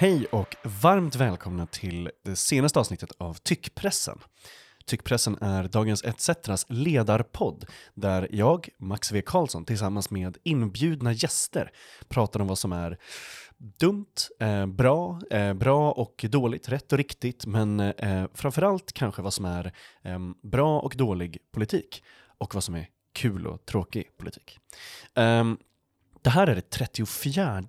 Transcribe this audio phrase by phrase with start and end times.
[0.00, 4.18] Hej och varmt välkomna till det senaste avsnittet av Tyckpressen.
[4.86, 7.64] Tyckpressen är Dagens ETCetras ledarpodd
[7.94, 11.70] där jag, Max V Karlsson, tillsammans med inbjudna gäster
[12.08, 12.98] pratar om vad som är
[13.58, 19.34] dumt, eh, bra, eh, bra och dåligt, rätt och riktigt, men eh, framförallt kanske vad
[19.34, 19.72] som är
[20.02, 22.04] ehm, bra och dålig politik
[22.38, 24.58] och vad som är kul och tråkig politik.
[25.14, 25.58] Ehm,
[26.22, 27.62] det här är det 34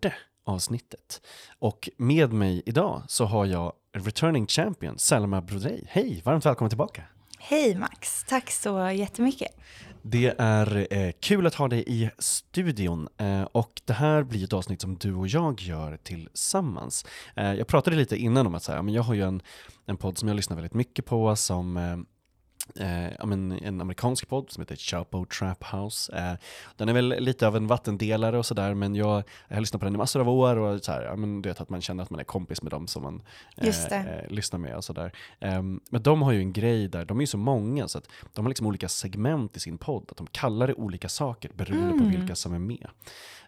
[0.49, 1.21] avsnittet.
[1.59, 5.84] Och med mig idag så har jag returning champion Selma Brodrej.
[5.88, 7.03] Hej, varmt välkommen tillbaka.
[7.40, 9.52] Hej Max, tack så jättemycket.
[10.02, 14.54] Det är eh, kul att ha dig i studion eh, och det här blir ett
[14.54, 17.05] avsnitt som du och jag gör tillsammans.
[17.35, 19.41] Eh, jag pratade lite innan om att så här, men jag har ju en,
[19.85, 21.77] en podd som jag lyssnar väldigt mycket på som
[22.76, 23.14] eh, eh,
[23.62, 26.16] en amerikansk podd som heter Chapo Trap House.
[26.18, 26.34] Eh,
[26.77, 29.85] den är väl lite av en vattendelare och sådär, men jag, jag har lyssnat på
[29.85, 32.04] den i massor av år och så här, ja, men du vet att man känner
[32.04, 33.21] att man är kompis med dem som man
[33.58, 35.12] eh, eh lyssnar med och sådär.
[35.40, 38.10] Ehm, men de har ju en grej där, de är ju så många så att
[38.34, 41.93] de har liksom olika segment i sin podd, att de kallar det olika saker beroende
[41.93, 41.99] mm.
[41.99, 42.88] på vilka som är med.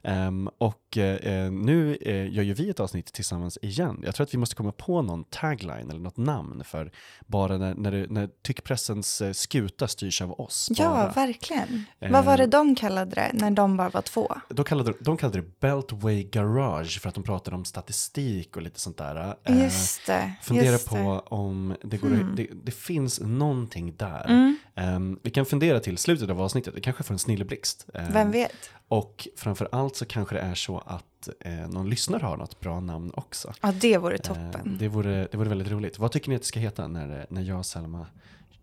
[0.04, 4.02] Um, och uh, nu uh, gör ju vi ett avsnitt tillsammans igen.
[4.06, 6.92] Jag tror att vi måste komma på någon tagline eller något namn för
[7.28, 10.70] bara när, när, det, när tyckpressens uh, skuta styrs av oss.
[10.72, 11.12] Ja, bara.
[11.12, 11.84] verkligen.
[12.00, 14.36] Vad var det de kallade det när de bara var två?
[14.50, 18.80] Då kallade, de kallade det Beltway Garage för att de pratade om statistik och lite
[18.80, 19.36] sånt där.
[19.48, 20.34] Just det.
[20.42, 21.36] Fundera just på det.
[21.36, 22.36] om det, går, mm.
[22.36, 24.26] det, det, finns någonting där.
[24.30, 24.58] Mm.
[24.76, 27.88] Um, vi kan fundera till slutet av avsnittet, vi kanske får en snilleblixt.
[27.94, 28.70] Um, Vem vet?
[28.88, 33.12] Och framförallt så kanske det är så att eh, någon lyssnare har något bra namn
[33.14, 33.54] också.
[33.62, 34.62] Ja, det vore toppen.
[34.66, 36.00] Eh, det, vore, det vore väldigt roligt.
[36.00, 38.08] Vad tycker ni att det ska heta när, när jag och Selma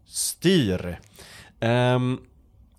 [0.06, 1.00] styr?
[1.60, 2.20] Um,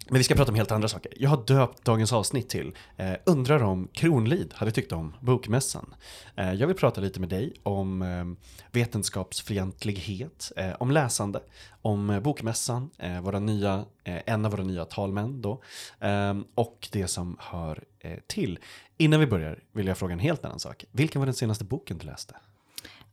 [0.09, 1.13] men vi ska prata om helt andra saker.
[1.15, 5.95] Jag har döpt dagens avsnitt till eh, Undrar om Kronlid hade tyckt om Bokmässan.
[6.35, 8.25] Eh, jag vill prata lite med dig om eh,
[8.71, 11.39] vetenskapsfientlighet, eh, om läsande,
[11.81, 15.61] om eh, Bokmässan, eh, våra nya, eh, en av våra nya talmän då,
[15.99, 18.59] eh, och det som hör eh, till.
[18.97, 20.85] Innan vi börjar vill jag fråga en helt annan sak.
[20.91, 22.35] Vilken var den senaste boken du läste?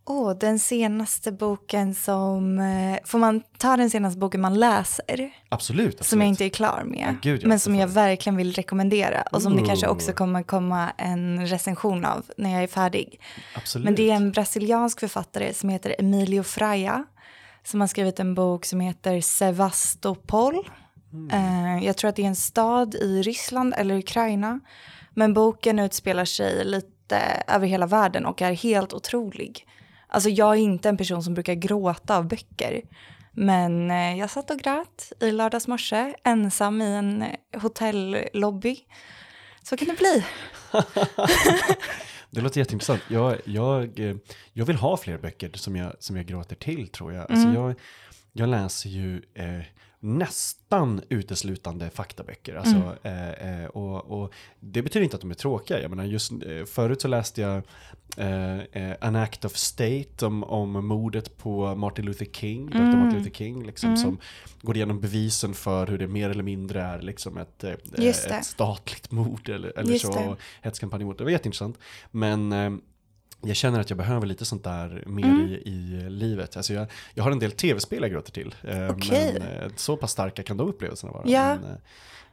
[0.06, 2.58] Oh, den senaste boken som...
[2.58, 5.04] Eh, får man ta den senaste boken man läser?
[5.08, 5.34] Absolut.
[5.48, 6.04] absolut.
[6.04, 7.06] Som jag inte är klar med.
[7.08, 9.22] Ja, gud, men som jag verkligen vill rekommendera.
[9.22, 9.60] Och som oh.
[9.60, 13.20] det kanske också kommer komma en recension av när jag är färdig.
[13.54, 13.84] Absolut.
[13.84, 17.04] Men det är en brasiliansk författare som heter Emilio Fraia.
[17.64, 20.68] Som har skrivit en bok som heter Sevastopol.
[21.12, 21.30] Mm.
[21.78, 24.60] Eh, jag tror att det är en stad i Ryssland eller Ukraina.
[25.14, 29.66] Men boken utspelar sig lite över hela världen och är helt otrolig.
[30.16, 32.82] Alltså jag är inte en person som brukar gråta av böcker.
[33.32, 37.24] Men eh, jag satt och grät i lördags morse, ensam i en
[37.62, 38.76] hotellobby.
[39.62, 40.24] Så kan det bli.
[42.30, 43.02] det låter jätteintressant.
[43.08, 44.16] Jag, jag, eh,
[44.52, 47.20] jag vill ha fler böcker som jag, som jag gråter till tror jag.
[47.20, 47.54] Alltså mm.
[47.54, 47.74] jag,
[48.32, 49.62] jag läser ju eh,
[50.06, 52.54] nästan uteslutande faktaböcker.
[52.54, 53.30] Alltså, mm.
[53.38, 55.82] eh, eh, och, och, det betyder inte att de är tråkiga.
[55.82, 57.62] Jag menar, just, eh, förut så läste jag
[58.16, 62.90] eh, eh, An Act of State om, om mordet på Martin Luther King, mm.
[62.90, 62.96] Dr.
[62.96, 63.96] Martin Luther King, liksom, mm.
[63.96, 64.18] som
[64.62, 69.10] går igenom bevisen för hur det mer eller mindre är liksom, ett, eh, ett statligt
[69.10, 71.20] mord eller, eller så, hetskampanj mot det.
[71.20, 71.78] Det var jätteintressant.
[72.10, 72.52] Men
[73.46, 75.40] jag känner att jag behöver lite sånt där mer mm.
[75.40, 76.56] i, i livet.
[76.56, 78.54] Alltså jag, jag har en del tv-spel jag gråter till.
[78.62, 79.32] Eh, okay.
[79.32, 81.22] Men eh, så pass starka kan de upplevelserna vara.
[81.26, 81.54] Ja.
[81.54, 81.78] Men,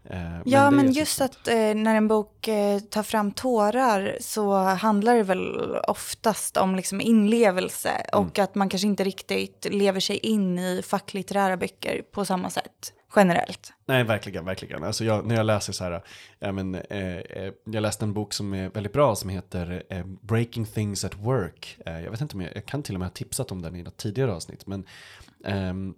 [0.03, 4.55] eh, ja, men, men just att eh, när en bok eh, tar fram tårar så
[4.55, 8.25] handlar det väl oftast om liksom inlevelse mm.
[8.25, 12.93] och att man kanske inte riktigt lever sig in i facklitterära böcker på samma sätt
[13.15, 13.73] generellt.
[13.85, 14.83] Nej, verkligen, verkligen.
[14.83, 16.03] Alltså jag, när jag läser så här,
[16.39, 20.65] ja, men, eh, jag läste en bok som är väldigt bra som heter eh, Breaking
[20.65, 21.77] Things at Work.
[21.85, 23.83] Jag vet inte om jag, jag kan till och med ha tipsat om den i
[23.83, 24.85] något tidigare avsnitt, men
[25.45, 25.93] ehm,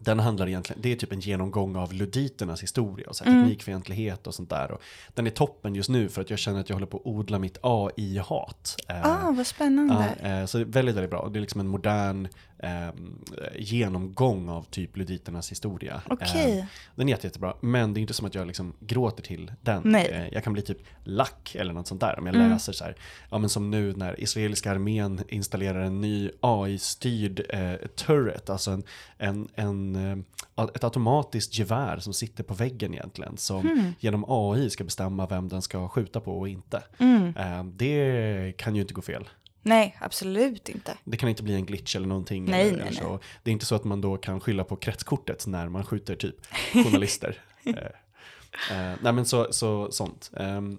[0.00, 3.42] den handlar egentligen, det är typ en genomgång av luditernas historia och så här, mm.
[3.44, 4.70] teknikfientlighet och sånt där.
[4.70, 4.82] Och
[5.14, 7.38] den är toppen just nu för att jag känner att jag håller på att odla
[7.38, 8.76] mitt AI-hat.
[8.88, 10.40] Ah, vad spännande.
[10.40, 11.28] Uh, så väldigt, väldigt bra.
[11.32, 12.88] Det är liksom en modern eh,
[13.58, 16.02] genomgång av typ luditernas historia.
[16.10, 16.58] Okay.
[16.58, 16.64] Eh,
[16.94, 19.94] den är jätte, jättebra, men det är inte som att jag liksom gråter till den.
[19.94, 22.50] Eh, jag kan bli typ lack eller något sånt där om jag mm.
[22.50, 22.96] läser så här.
[23.30, 28.84] Ja men som nu när israeliska armén installerar en ny AI-styrd eh, turret, alltså en,
[29.18, 29.96] en, en,
[30.56, 33.92] eh, ett automatiskt gevär som sitter på väggen egentligen, som mm.
[34.00, 36.82] genom AI ska bestämma vem den ska skjuta på och inte.
[36.98, 37.36] Mm.
[37.36, 39.28] Eh, det kan ju inte gå fel.
[39.68, 40.96] Nej, absolut inte.
[41.04, 42.44] Det kan inte bli en glitch eller någonting.
[42.44, 43.08] Nej, eller, nej, så.
[43.10, 43.18] nej.
[43.42, 46.34] Det är inte så att man då kan skylla på kretskortet när man skjuter typ
[46.72, 47.40] journalister.
[47.64, 50.30] eh, eh, nej men så, så sånt.
[50.32, 50.78] Um,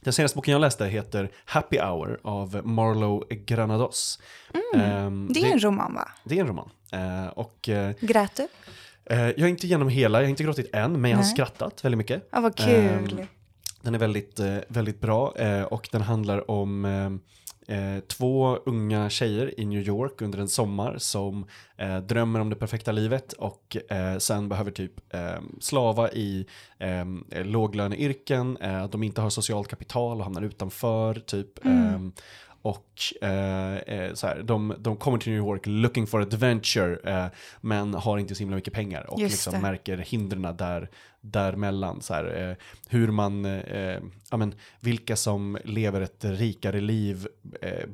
[0.00, 4.18] Den senaste boken jag läste heter Happy Hour av Marlo Granados.
[4.74, 6.08] Ehm, Det är en roman va?
[6.24, 6.70] det är en roman.
[6.92, 8.48] Eh, och eh, Grät du?
[9.14, 11.32] eh, jag är inte igenom hela, jag har inte gråtit än, men jag har Nej.
[11.32, 12.28] skrattat väldigt mycket.
[12.32, 13.18] Ja, vad kul.
[13.18, 13.26] Ehm,
[13.82, 16.84] Den är väldigt, eh, väldigt bra eh, och den handlar om
[17.70, 21.46] eh, två unga tjejer i New York under en sommar som
[21.76, 26.46] eh, drömmer om det perfekta livet och eh, sen behöver typ eh, slava i
[26.78, 27.04] eh,
[27.44, 31.64] låglöneyrken, eh, de inte har socialt kapital och hamnar utanför typ.
[31.64, 32.00] Eh,
[32.62, 32.86] och
[33.22, 37.26] eh, eh, så här, de, de kommer till New York looking for adventure eh,
[37.60, 39.60] men har inte så himla mycket pengar och Just liksom det.
[39.60, 40.90] märker hindren där,
[41.20, 42.02] däremellan.
[42.02, 42.56] Så här, eh,
[42.88, 43.98] hur man, eh,
[44.30, 47.26] ja, men, vilka som lever ett rikare liv,
[47.62, 47.84] eh,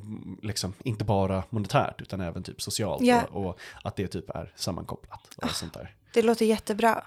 [0.42, 3.22] liksom, inte bara monetärt utan även typ socialt Ja.
[3.30, 5.28] och, och att det typ är sammankopplat.
[5.36, 5.94] Och sånt där.
[6.14, 7.04] Det låter jättebra.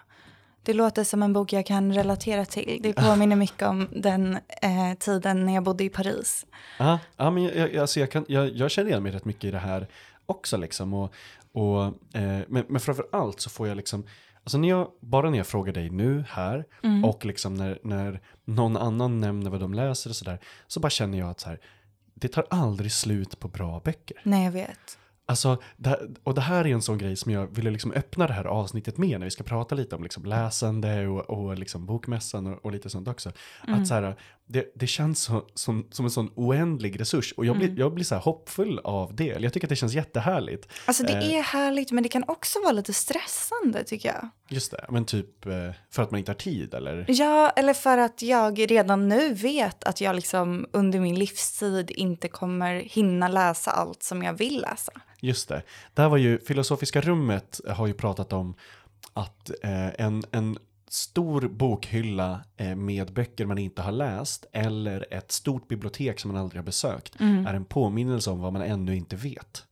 [0.69, 2.79] Det låter som en bok jag kan relatera till.
[2.83, 6.45] Det påminner mycket om den eh, tiden när jag bodde i Paris.
[6.79, 9.51] Ja, ja men jag, alltså jag, kan, jag, jag känner igen mig rätt mycket i
[9.51, 9.87] det här
[10.25, 10.93] också liksom.
[10.93, 11.13] Och,
[11.51, 11.83] och,
[12.13, 14.03] eh, men, men framför allt så får jag liksom,
[14.43, 16.65] alltså när jag, bara när jag frågar dig nu här
[17.05, 21.17] och liksom när, när någon annan nämner vad de läser och sådär, så bara känner
[21.17, 21.59] jag att så här,
[22.13, 24.17] det tar aldrig slut på bra böcker.
[24.23, 24.97] Nej, jag vet.
[25.29, 28.33] Alltså, det, och det här är en sån grej som jag ville liksom öppna det
[28.33, 32.47] här avsnittet med när vi ska prata lite om liksom läsande och, och liksom bokmässan
[32.47, 33.31] och, och lite sånt också.
[33.67, 34.15] Att så här,
[34.51, 38.05] det, det känns så, som, som en sån oändlig resurs och jag blir, jag blir
[38.05, 39.37] så hoppfull av det.
[39.39, 40.67] Jag tycker att det känns jättehärligt.
[40.85, 41.33] Alltså det Eh.
[41.35, 44.29] är härligt, men det kan också vara lite stressande tycker jag.
[44.49, 45.51] Just det, men typ eh,
[45.91, 47.05] för att man inte har tid eller?
[47.07, 52.27] Ja, eller för att jag redan nu vet att jag liksom under min livstid inte
[52.27, 54.91] kommer hinna läsa allt som jag vill läsa.
[55.19, 55.61] Just det.
[55.93, 58.55] Där var ju, Filosofiska rummet har ju pratat om
[59.13, 60.57] att eh, en, en
[60.89, 66.41] stor bokhylla eh, med böcker man inte har läst eller ett stort bibliotek som man
[66.41, 69.65] aldrig har besökt är en påminnelse om vad man ännu inte vet.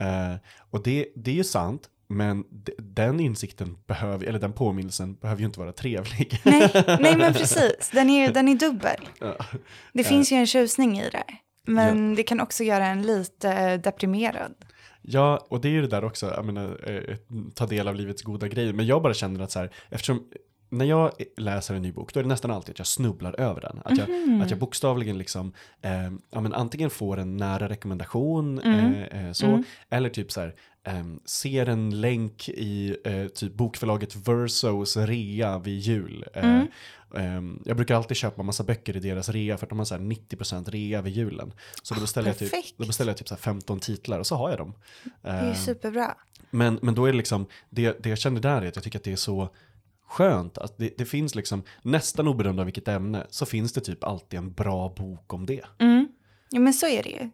[0.00, 0.36] Eh,
[0.70, 2.44] och det, det är ju sant, men
[2.78, 6.40] den insikten behöver, eller den påminnelsen behöver ju inte vara trevlig.
[6.44, 7.90] Nej, nej men precis.
[7.92, 9.08] Den är, den är dubbel.
[9.92, 11.24] Det finns ju en tjusning i det.
[11.68, 14.54] Men det kan också göra en lite deprimerad.
[15.08, 17.16] Ja, och det är ju det där också, jag menar, eh,
[17.54, 18.72] ta del av livets goda grejer.
[18.72, 20.24] Men jag bara känner att så här, eftersom
[20.70, 23.60] när jag läser en ny bok, då är det nästan alltid att jag snubblar över
[23.60, 23.80] den.
[23.84, 29.02] Att jag, att jag bokstavligen liksom, eh, ja, men antingen får en nära rekommendation, eh,
[29.02, 30.54] eh, så, eller typ så här,
[30.86, 36.24] eh, ser en länk i eh, typ bokförlaget Versos rea vid jul.
[37.16, 39.84] Eh, ehm, jag brukar alltid köpa massa böcker i deras rea för att de har
[39.86, 41.52] så här 90% rea vid julen.
[41.82, 44.34] Så då beställer, jag typ, då beställer jag typ så här 15 titlar och så
[44.36, 44.74] har jag dem.
[45.22, 46.14] Det är ju Ehm, superbra.
[46.50, 48.98] men, men då är det liksom, det, det jag känner där är att jag tycker
[48.98, 49.48] att det är så
[50.08, 54.04] skönt att det, det finns liksom, nästan oberoende av vilket ämne, så finns det typ
[54.04, 55.62] alltid en bra bok om det.
[56.50, 57.30] Ja, men så är det ju.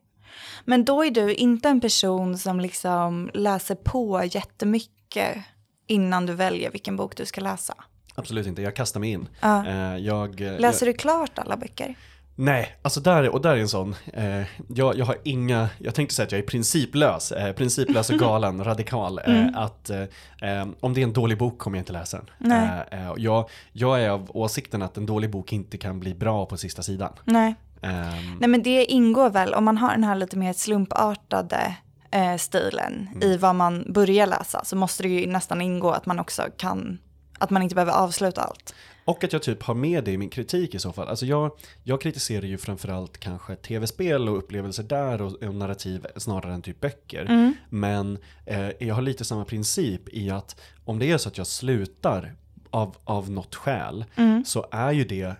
[0.65, 5.39] Men då är du inte en person som liksom läser på jättemycket
[5.87, 7.75] innan du väljer vilken bok du ska läsa.
[8.15, 9.29] Absolut inte, jag kastar mig in.
[9.41, 9.67] Ja.
[9.67, 11.95] Eh, jag, Läser du klart alla böcker?
[12.35, 16.15] Nej, alltså där, och där är en sån, eh, jag, jag har inga, jag tänkte
[16.15, 19.21] säga att jag är principlös, eh, principlös och galen, radikal.
[19.27, 20.01] Eh, att eh,
[20.43, 22.53] eh, om det är en dålig bok kommer jag inte läsa den.
[22.53, 26.47] Eh, eh, jag, jag är av åsikten att en dålig bok inte kan bli bra
[26.47, 27.13] på sista sidan.
[27.25, 27.55] Nej.
[27.83, 31.77] Ehm, Nej men det ingår väl, om man har den här lite mer slumpartade
[32.11, 36.19] eh, stilen i vad man börjar läsa så måste det ju nästan ingå att man
[36.19, 36.99] också kan,
[37.39, 38.75] att man inte behöver avsluta allt.
[39.05, 41.09] Och att jag typ har med det i min kritik i så fall.
[41.09, 41.51] Alltså jag,
[41.83, 46.81] jag kritiserar ju framförallt kanske tv-spel och upplevelser där och, och narrativ snarare än typ
[46.81, 47.55] böcker.
[47.69, 51.47] Men eh, jag har lite samma princip i att om det är så att jag
[51.47, 52.35] slutar
[52.71, 54.05] av, av något skäl
[54.47, 55.35] så är ju det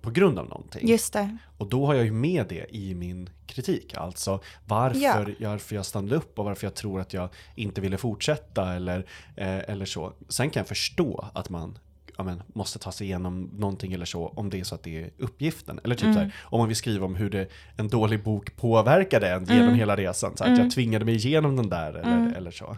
[0.00, 0.88] på grund av någonting.
[0.88, 1.36] Just det.
[1.58, 3.94] Och då har jag ju med det i min kritik.
[3.96, 5.48] Alltså varför, Ja.
[5.50, 8.98] varför jag stannade upp och varför jag tror att jag inte ville fortsätta eller,
[9.36, 10.12] eh, eller så.
[10.28, 11.78] Sen kan jag förstå att man
[12.16, 15.02] ja, men, måste ta sig igenom någonting eller så om det är så att det
[15.02, 15.80] är uppgiften.
[15.84, 16.14] Eller typ Mm.
[16.14, 19.62] så här, om man vill skriva om hur det, en dålig bok påverkade en genom
[19.62, 19.74] Mm.
[19.74, 20.36] hela resan.
[20.36, 22.76] Så att jag tvingade mig igenom den där eller, eller så.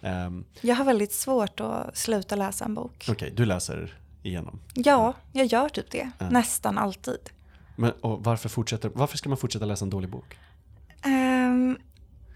[0.00, 3.06] Um, Jag har väldigt svårt att sluta läsa en bok.
[3.10, 4.60] Okej, du läser igenom.
[4.74, 6.10] Ja, jag gör typ det.
[6.30, 7.30] Nästan alltid.
[7.76, 10.38] Men, varför, fortsätter, varför ska man fortsätta läsa en dålig bok?
[11.04, 11.78] Ehm,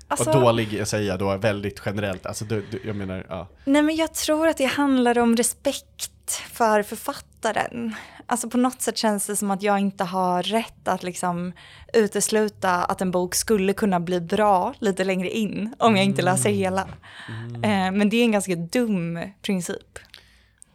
[0.09, 2.27] alltså, och dålig jag säger jag då väldigt generellt.
[2.27, 3.49] Alltså, du, du, jag menar, ja.
[3.65, 7.95] Nej men jag tror att det handlar om respekt för författaren.
[8.27, 11.53] Alltså på något sätt känns det som att jag inte har rätt att liksom
[11.93, 16.51] utesluta att en bok skulle kunna bli bra lite längre in om jag inte läser
[16.51, 16.89] hela.
[17.63, 19.99] Eh, men det är en ganska dum princip.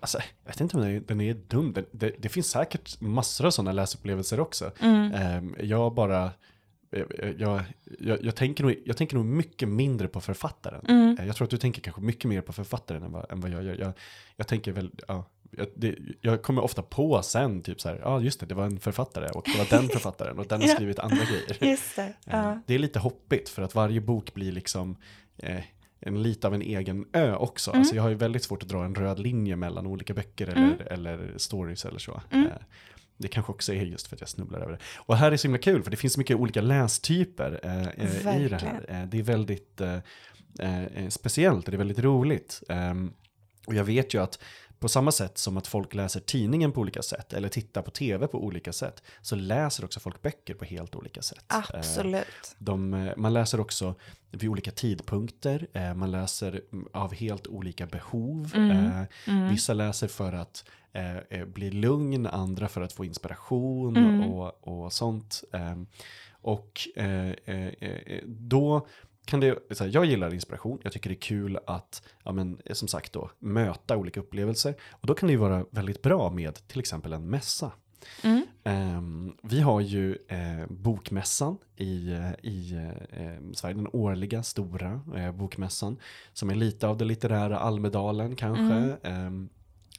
[0.01, 1.73] Alltså, jag vet inte om den är, den är dum.
[1.73, 4.71] Den, det, det finns säkert massor av sådana läsupplevelser också.
[4.79, 5.13] Mm.
[5.13, 6.31] Ehm, jag bara,
[7.37, 7.63] jag,
[7.99, 10.85] jag, jag, tänker nog, jag tänker nog mycket mindre på författaren.
[10.87, 11.17] Mm.
[11.19, 13.51] Eh, Jag tror att du tänker kanske mycket mer på författaren än vad, än vad
[13.51, 13.75] jag gör.
[13.79, 13.93] Jag,
[14.35, 15.25] jag tänker väl, ja,
[15.57, 18.65] jag, det, jag kommer ofta på sen, typ så här, ja just det, det var
[18.65, 21.71] en författare och det var den författaren och den har skrivit andra grejer.
[21.71, 22.01] Just det.
[22.03, 22.59] Eh, Ja.
[22.67, 24.95] Det är lite hoppigt för att varje bok blir liksom
[25.37, 25.63] eh,
[26.01, 27.71] en lite av en egen ö också.
[27.71, 27.79] Mm.
[27.79, 30.61] Alltså jag har ju väldigt svårt att dra en röd linje mellan olika böcker eller,
[30.61, 30.77] Mm.
[30.89, 32.21] eller stories eller så.
[32.31, 32.47] Mm.
[32.47, 32.53] Eh,
[33.17, 34.79] det kanske också är just för att jag snubblar över det.
[34.97, 38.41] Och här är så himla kul för det finns så mycket olika lästyper eh, eh,
[38.45, 38.85] i det här.
[38.89, 42.63] Eh, det är väldigt eh, speciellt och det är väldigt roligt.
[42.69, 43.13] Ehm,
[43.67, 44.39] och jag vet ju att
[44.79, 48.27] på samma sätt som att folk läser tidningen på olika sätt eller tittar på tv
[48.27, 51.43] på olika sätt så läser också folk böcker på helt olika sätt.
[51.47, 52.55] Absolut.
[52.57, 53.95] de, man läser också
[54.31, 56.61] vid olika tidpunkter, eh, man läser
[56.93, 58.51] av helt olika behov.
[58.55, 58.71] Mm.
[58.71, 59.49] Eh, Mm.
[59.49, 64.21] Vissa läser för att eh, eh, bli lugn, andra för att få inspiration Mm.
[64.21, 65.43] och, och sånt.
[66.41, 66.87] Och
[68.25, 68.87] då
[69.25, 72.61] kan det, så här, jag gillar inspiration, jag tycker det är kul att, ja men
[72.71, 74.75] som sagt då, möta olika upplevelser.
[74.91, 77.71] Och då kan det ju vara väldigt bra med till exempel en mässa.
[78.23, 78.45] Mm.
[78.63, 82.73] Ehm, vi har ju eh, Bokmässan i, eh, i
[83.11, 85.97] eh, Sverige, den årliga stora eh, bokmässan.
[86.33, 88.63] Som är lite av det litterära Almedalen kanske.
[88.63, 88.95] Mm.
[89.03, 89.49] Ehm,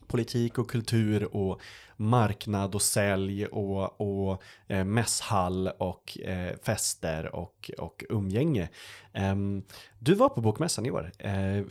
[0.07, 1.61] politik och kultur och
[1.97, 8.69] marknad och sälj och, och eh, mässhall och eh, fester och, och umgänge.
[9.12, 9.62] Ehm,
[9.99, 11.12] du var på Bokmässan i år.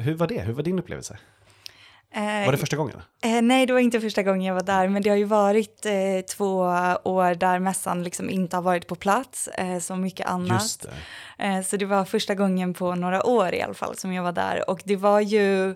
[0.01, 0.41] Hur var det?
[0.41, 1.17] Hur var din upplevelse?
[2.13, 3.01] Eh, Var det första gången?
[3.23, 5.85] Eh, nej, det var inte första gången jag var där, men det har ju varit
[5.85, 5.91] eh,
[6.35, 6.57] två
[7.03, 10.85] år där mässan liksom inte har varit på plats, eh, som mycket annat.
[11.37, 11.43] Det.
[11.45, 14.31] Eh, så det var första gången på några år i alla fall som jag var
[14.31, 15.75] där och det var ju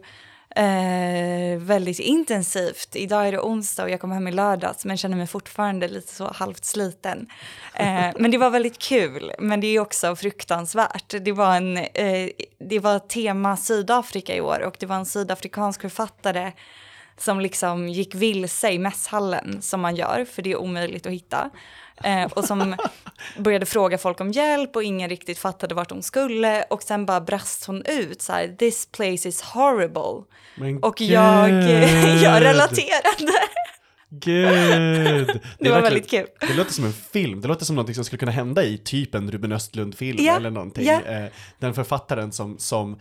[0.55, 2.95] eh, väldigt intensivt.
[2.95, 6.13] Idag är det onsdag och jag kom hem i lördags men känner mig fortfarande lite
[6.13, 7.27] så halvt sliten.
[7.73, 11.15] Eh, men det var väldigt kul, men det är också fruktansvärt.
[11.21, 12.29] Det var, en, eh,
[12.69, 16.51] det var tema Sydafrika i år och det var en sydafrikansk författare
[17.17, 21.49] som liksom gick vilse i mässhallen som man gör, för det är omöjligt att hitta.
[22.03, 22.75] Eh, och som
[23.37, 26.63] började fråga folk om hjälp och ingen riktigt fattade vart de skulle.
[26.63, 30.23] Och sen bara brast hon ut så här, this place is horrible.
[30.55, 31.49] Men Och jag,
[32.23, 33.31] jag relaterade.
[34.09, 35.39] Gud!
[35.59, 36.25] Det, var väldigt kul.
[36.39, 39.15] Det låter som en film, det låter som något som skulle kunna hända i typ
[39.15, 40.85] en Ruben Östlund-film Ja, eller någonting.
[40.85, 41.01] ja.
[41.01, 41.25] Eh,
[41.59, 42.99] den författaren som, som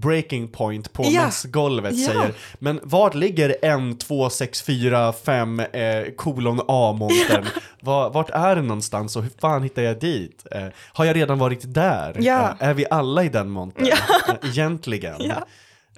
[0.00, 2.06] breaking point på Ja, mässgolvet ja.
[2.06, 7.44] säger Men var ligger en 2, 6, 4, 5 eh, kolon A-montern?
[7.80, 10.46] Var, vart är den någonstans och hur fan hittar jag dit?
[10.50, 12.18] Eh, har jag redan varit där?
[12.18, 13.86] Eh, är vi alla i den montern?
[13.86, 13.96] Ja.
[14.42, 15.20] Egentligen?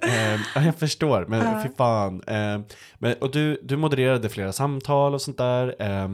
[0.03, 1.63] Eh, ja, jag förstår, men Ja.
[1.63, 2.23] fy fan.
[2.27, 2.59] Eh,
[2.97, 5.75] men, och du, du modererade flera samtal och sånt där.
[5.79, 6.07] Eh,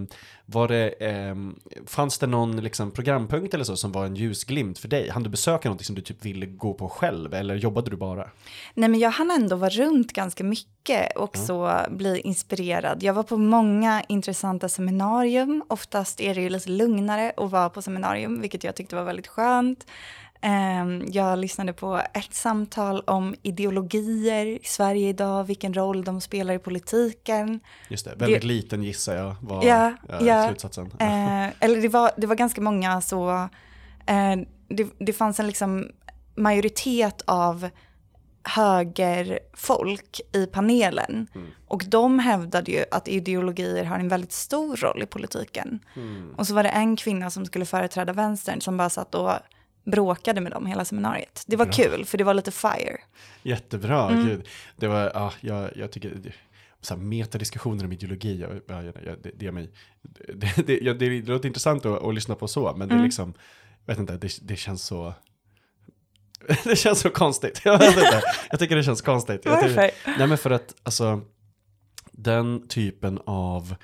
[0.45, 1.35] var det, eh,
[1.87, 5.09] fanns det någon liksom, programpunkt eller så som var en ljusglimt för dig?
[5.09, 8.29] Han du besöka någonting som du typ ville gå på själv eller jobbade du bara?
[8.73, 13.03] Nej, men jag hann ändå vara runt ganska mycket och så bli inspirerad.
[13.03, 15.63] Jag var på många intressanta seminarium.
[15.67, 19.27] Oftast är det ju lite lugnare att vara på seminarium, vilket jag tyckte var väldigt
[19.27, 19.85] skönt.
[20.45, 26.53] Ehm, Jag lyssnade på ett samtal om ideologier i Sverige idag, vilken roll de spelar
[26.53, 27.59] i politiken.
[27.89, 30.47] Just det, väldigt Det- liten gissar jag var Ja, eh, ja.
[30.47, 30.85] slutsatsen.
[30.99, 33.31] Eh, eller det var, det var ganska många så,
[34.05, 34.35] eh,
[34.67, 35.89] det, det fanns en liksom
[36.35, 37.69] majoritet av
[38.43, 41.27] högerfolk i panelen.
[41.35, 41.47] Mm.
[41.67, 45.79] Och de hävdade ju att ideologier har en väldigt stor roll i politiken.
[45.95, 46.33] Mm.
[46.37, 49.31] Och så var det en kvinna som skulle företräda vänstern som bara satt och
[49.83, 51.43] bråkade med dem hela seminariet.
[51.47, 51.73] Det var Bra.
[51.73, 52.97] kul, för det var lite fire.
[53.43, 54.27] Jättebra, Mm.
[54.27, 54.47] gud.
[54.75, 56.33] Det var, ja, jag, jag tycker,
[56.81, 59.71] så här, metadiskussioner om ideologi, jag, jag, jag, det, det, är mig,
[60.33, 63.05] det, det, det, det låter intressant att, att lyssna på så, men det är Mm.
[63.05, 63.33] liksom,
[63.85, 65.13] vet inte, det, det känns så,
[66.63, 67.61] det känns så konstigt.
[67.65, 68.21] Jag vet inte,
[68.51, 69.41] jag tycker det känns konstigt.
[69.45, 71.21] Jag tycker, nej men för att, alltså,
[72.11, 73.75] den typen av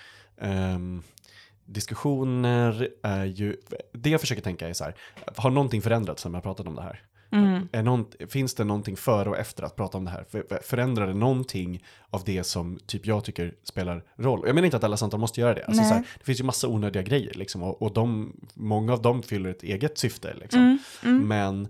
[0.41, 1.03] ehm,
[1.69, 3.55] diskussioner är ju,
[3.93, 4.95] det jag försöker tänka är så här,
[5.35, 7.01] har någonting förändrats sen jag pratat om det här?
[7.31, 7.67] Mm.
[7.71, 10.25] Är någon, finns det någonting före och efter att prata om det här?
[10.29, 14.43] För, förändrar det någonting av det som typ jag tycker spelar roll?
[14.45, 15.65] Jag menar inte att alla samtal måste göra det.
[15.65, 19.23] Alltså, här, det finns ju massa onödiga grejer liksom, och, och de, många av dem
[19.23, 20.33] fyller ett eget syfte.
[20.39, 20.59] Liksom.
[20.59, 20.79] Mm.
[21.03, 21.27] Mm.
[21.27, 21.67] Men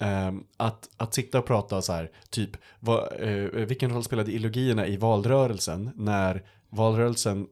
[0.00, 4.86] ehm, att, att sitta och prata så här, typ, vad, eh, vilken roll spelade ideologierna
[4.86, 7.46] i valrörelsen när valrörelsen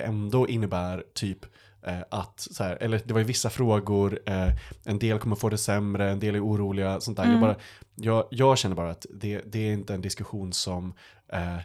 [0.00, 1.46] ändå innebär typ
[1.86, 4.48] eh, att, så här, eller det var ju vissa frågor, eh,
[4.84, 7.30] en del kommer få det sämre, en del är oroliga, sånt där.
[7.30, 7.56] Jag, bara,
[7.94, 10.94] jag, jag känner bara att det, det är inte en diskussion som
[11.32, 11.58] eh,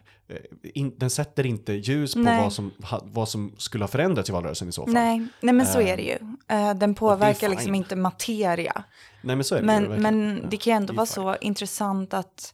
[0.64, 4.34] in, den sätter inte ljus på vad som, ha, vad som skulle ha förändrats i
[4.34, 4.94] valrörelsen i så fall.
[4.94, 6.18] Nej, nej men så är det ju.
[6.48, 8.84] Eh, den påverkar liksom inte materia.
[9.22, 11.14] Nej, men så är det Men, ju men det kan ju ändå vara fine.
[11.14, 12.54] så intressant att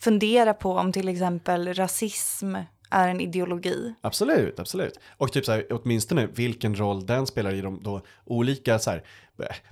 [0.00, 2.56] fundera på om till exempel rasism
[2.92, 3.94] är en ideologi.
[4.00, 5.00] Absolut, absolut.
[5.16, 9.02] Och typ så här, åtminstone vilken roll den spelar i de då olika så här,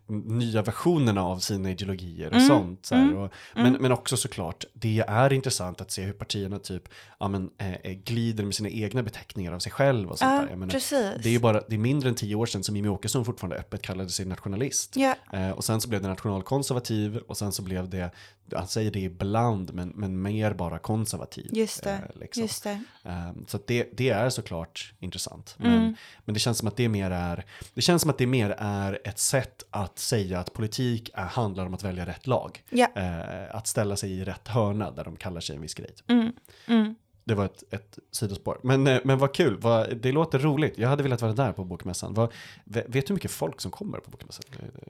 [0.07, 2.87] nya versionerna av sina ideologier och Mm, sånt.
[2.87, 3.17] Så här.
[3.17, 6.88] Och, men, men också såklart, det är intressant att se hur partierna typ
[7.19, 10.57] ja, men, eh, glider med sina egna beteckningar av sig själv och sånt Ja, där.
[10.57, 11.23] Menar, precis.
[11.23, 13.57] det är ju bara, det är mindre än tio år sedan som Jimmie Åkesson fortfarande
[13.57, 14.97] öppet kallade sig nationalist.
[14.97, 15.14] Ja.
[15.33, 18.11] Eh, och sen så blev det nationalkonservativ och sen så blev det,
[18.55, 21.50] han säger det ibland, men, men mer bara konservativ.
[21.52, 22.43] Just det, eh, liksom.
[22.43, 22.83] just det.
[23.02, 25.57] Um, så det, det är såklart intressant.
[25.61, 25.73] Mm.
[25.73, 28.55] Men, men det känns som att det mer är, det känns som att det mer
[28.59, 32.62] är ett sätt att säga att politik är, handlar om att välja rätt lag.
[32.71, 32.87] Ja.
[32.95, 35.95] Eh, att ställa sig i rätt hörna där de kallar sig en viss grej.
[36.09, 36.33] Mm.
[36.67, 36.95] Mm.
[37.25, 38.61] Det var ett, ett sidospår.
[38.62, 40.79] Men, eh, men vad kul, vad, det låter roligt.
[40.79, 42.14] Jag hade velat vara där på bokmässan.
[42.14, 42.33] Vad,
[42.64, 44.45] vet du hur mycket folk som kommer på bokmässan?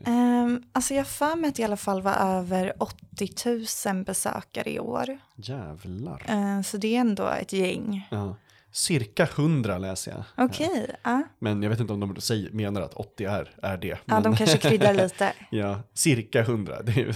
[0.06, 4.70] Um, alltså jag för mig att det i alla fall var över 80 000 besökare
[4.70, 5.18] i år.
[5.36, 6.22] Jävlar.
[6.28, 8.08] Eh, så det är ändå ett gäng.
[8.10, 8.36] Ja.
[8.72, 10.24] Cirka 100 läser jag.
[10.46, 11.22] Okej, ja.
[11.38, 13.86] Men jag vet inte om de säger, menar att 80 är, är det.
[13.88, 15.32] ja, Men- de kanske kryddar lite.
[15.50, 16.82] Ja, cirka 100.
[16.82, 17.12] Det är ju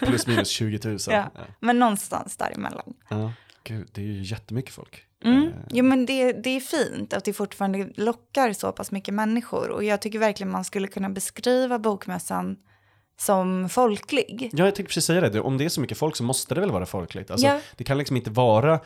[0.06, 0.98] plus minus 20 000.
[1.08, 1.30] Ja.
[1.60, 2.94] Men någonstans däremellan.
[3.08, 3.32] Ja,
[3.64, 5.02] gud, det är ju jättemycket folk.
[5.24, 5.42] Mm.
[5.48, 9.70] Eh, Jo, men det, det är fint att det fortfarande lockar så pass mycket människor.
[9.70, 12.56] Och jag tycker verkligen man skulle kunna beskriva bokmässan
[13.20, 14.50] som folklig.
[14.52, 15.28] Ja, jag tänkte precis säga det.
[15.30, 15.40] det.
[15.40, 17.30] Om det är så mycket folk så måste det väl vara folkligt.
[17.30, 17.60] Alltså, Ja.
[17.76, 18.80] Det kan liksom inte vara,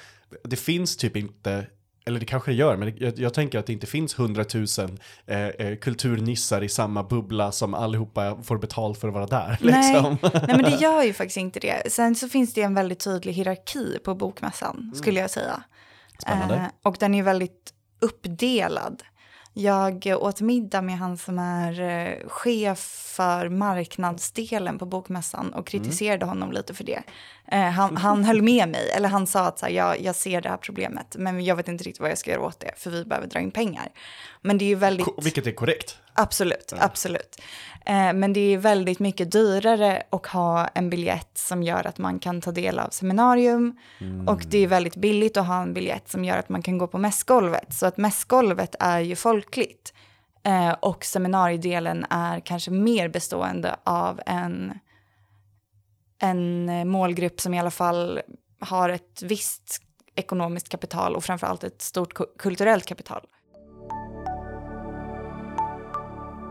[0.45, 1.67] det finns typ inte,
[2.07, 5.47] eller det kanske det gör, men jag, jag tänker att det inte finns hundratusen eh,
[5.47, 9.59] eh, kulturnissar i samma bubbla som allihopa får betalt för att vara där.
[9.61, 10.19] Liksom.
[10.23, 11.93] Nej, nej, men det gör ju faktiskt inte det.
[11.93, 15.63] Sen så finns det en väldigt tydlig hierarki på bokmässan, skulle jag säga.
[16.19, 16.55] Spännande.
[16.55, 19.03] Eh, och den är väldigt uppdelad.
[19.53, 22.79] Jag åt middag med han som är eh, chef
[23.17, 27.03] för marknadsdelen på bokmässan och kritiserade honom lite för det.
[27.51, 30.41] Eh, han, han höll med mig, eller han sa att så här, jag, jag ser
[30.41, 32.91] det här problemet, men jag vet inte riktigt vad jag ska göra åt det, för
[32.91, 33.89] vi behöver dra in pengar.
[34.43, 35.07] Men det är ju väldigt...
[35.07, 35.99] Ko- Vilket är korrekt.
[36.15, 37.41] Absolut, absolut.
[37.87, 42.19] Eh, men det är väldigt mycket dyrare att ha en biljett som gör att man
[42.19, 43.77] kan ta del av seminarium.
[44.27, 46.87] Och det är väldigt billigt att ha en biljett som gör att man kan gå
[46.87, 47.75] på mässgolvet.
[47.75, 49.95] Så att mässgolvet är ju folkligt.
[50.43, 54.79] Eh, och seminariedelen är kanske mer bestående av en,
[56.21, 58.21] en eh, målgrupp som i alla fall
[58.61, 59.83] har ett visst
[60.15, 63.27] ekonomiskt kapital och framförallt ett stort kulturellt kapital.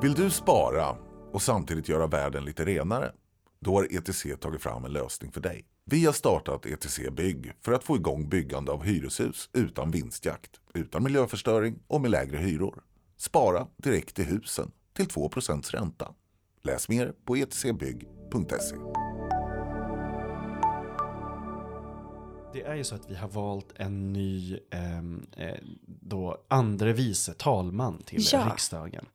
[0.01, 0.97] Vill du spara
[1.33, 3.11] och samtidigt göra världen lite renare?
[3.59, 5.65] Då har ETC tagit fram en lösning för dig.
[5.85, 11.03] Vi har startat ETC Bygg för att få igång byggande av hyreshus utan vinstjakt, utan
[11.03, 12.83] miljöförstöring och med lägre hyror.
[13.17, 15.29] Spara direkt i husen till 2
[15.71, 16.13] ränta.
[16.63, 18.75] Läs mer på etcbygg.se.
[22.53, 27.33] Det är ju så att vi har valt en ny ehm, eh, då andre vice
[27.33, 28.49] talman till Ja.
[28.51, 29.05] riksdagen.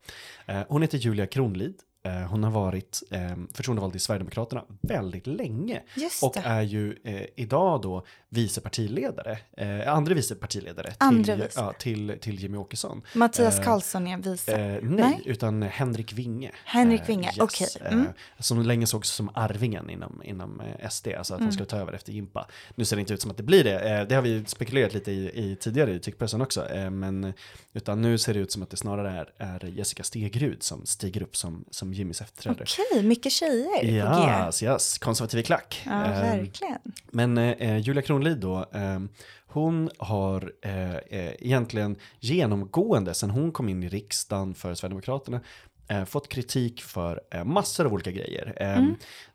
[0.45, 1.75] Eh, hon heter Julia Kronlid.
[2.05, 5.81] Eh, hon har varit eh, förtroendevald i Sverigedemokraterna väldigt länge.
[6.21, 11.59] Och är ju eh, idag då vice partiledare, eh, andre vice partiledare Andre till, vice.
[11.59, 13.01] ja, till, till Jimmy Åkesson.
[13.15, 14.51] Mattias Eh, Karlsson är vice.
[14.51, 15.21] Eh, nej, Nej.
[15.25, 16.51] utan Henrik Winge.
[16.65, 17.67] Henrik Winge, okej.
[17.81, 17.99] Mm.
[17.99, 18.05] eh,
[18.39, 21.45] som länge sågs som arvingen inom, inom SD, alltså att Mm.
[21.45, 22.47] han skulle ta över efter Jimpa.
[22.75, 25.11] Nu ser det inte ut som att det blir det, det har vi spekulerat lite
[25.11, 27.33] i, i tidigare i tyckpressen också, men
[27.73, 31.21] utan nu ser det ut som att det snarare är, är Jessica Stegrud som stiger
[31.23, 32.65] upp som, som Jimmys efterträdare.
[32.91, 34.65] Okej, mycket tjejer på G.
[34.67, 35.81] Yes, konservativ klack.
[35.85, 36.77] Ja, Eh, verkligen.
[37.11, 38.99] men eh, Julia Kronlid då, eh,
[39.47, 40.99] hon har eh, eh,
[41.39, 45.41] egentligen genomgående sen hon kom in i riksdagen för Sverigedemokraterna
[45.87, 48.53] eh, fått kritik för eh, massor av olika grejer.
[48.55, 48.83] Eh,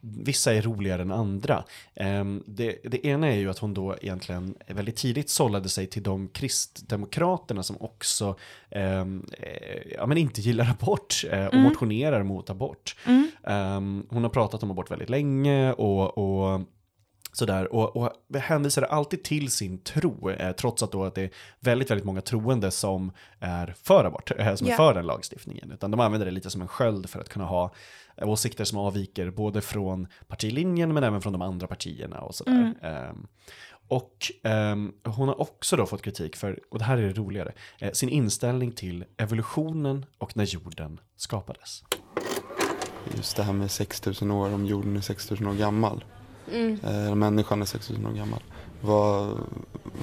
[0.00, 1.64] Vissa är roligare än andra.
[1.94, 6.02] Eh, det, det ena är ju att hon då egentligen väldigt tidigt sållade sig till
[6.02, 8.36] de kristdemokraterna som också
[8.70, 9.06] eh,
[9.96, 12.96] ja, men inte gillar abort och motionerar mot abort.
[13.46, 16.60] Eh, hon har pratat om abort väldigt länge och, och
[17.32, 21.30] Sådär, och, och hänvisar alltid till sin tro, eh, trots att, då att det är
[21.60, 24.76] väldigt, väldigt många troende som är för abort, eh, som är Ja.
[24.76, 25.70] för den lagstiftningen.
[25.72, 27.72] Utan de använder det lite som en sköld för att kunna ha
[28.16, 32.52] eh, åsikter som avviker både från partilinjen men även från de andra partierna och sådär.
[32.52, 32.74] Mm.
[32.82, 33.26] Ehm,
[33.88, 37.52] och ehm, hon har också då fått kritik för, och det här är det roligare,
[37.78, 41.82] eh, sin inställning till evolutionen och när jorden skapades.
[43.16, 46.04] Just det här med 6000 år, om jorden är 6000 år gammal.
[46.52, 48.42] Eh, människan är 6000 år gammal.
[48.80, 49.38] Vad,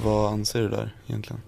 [0.04, 1.42] vad anser du där egentligen?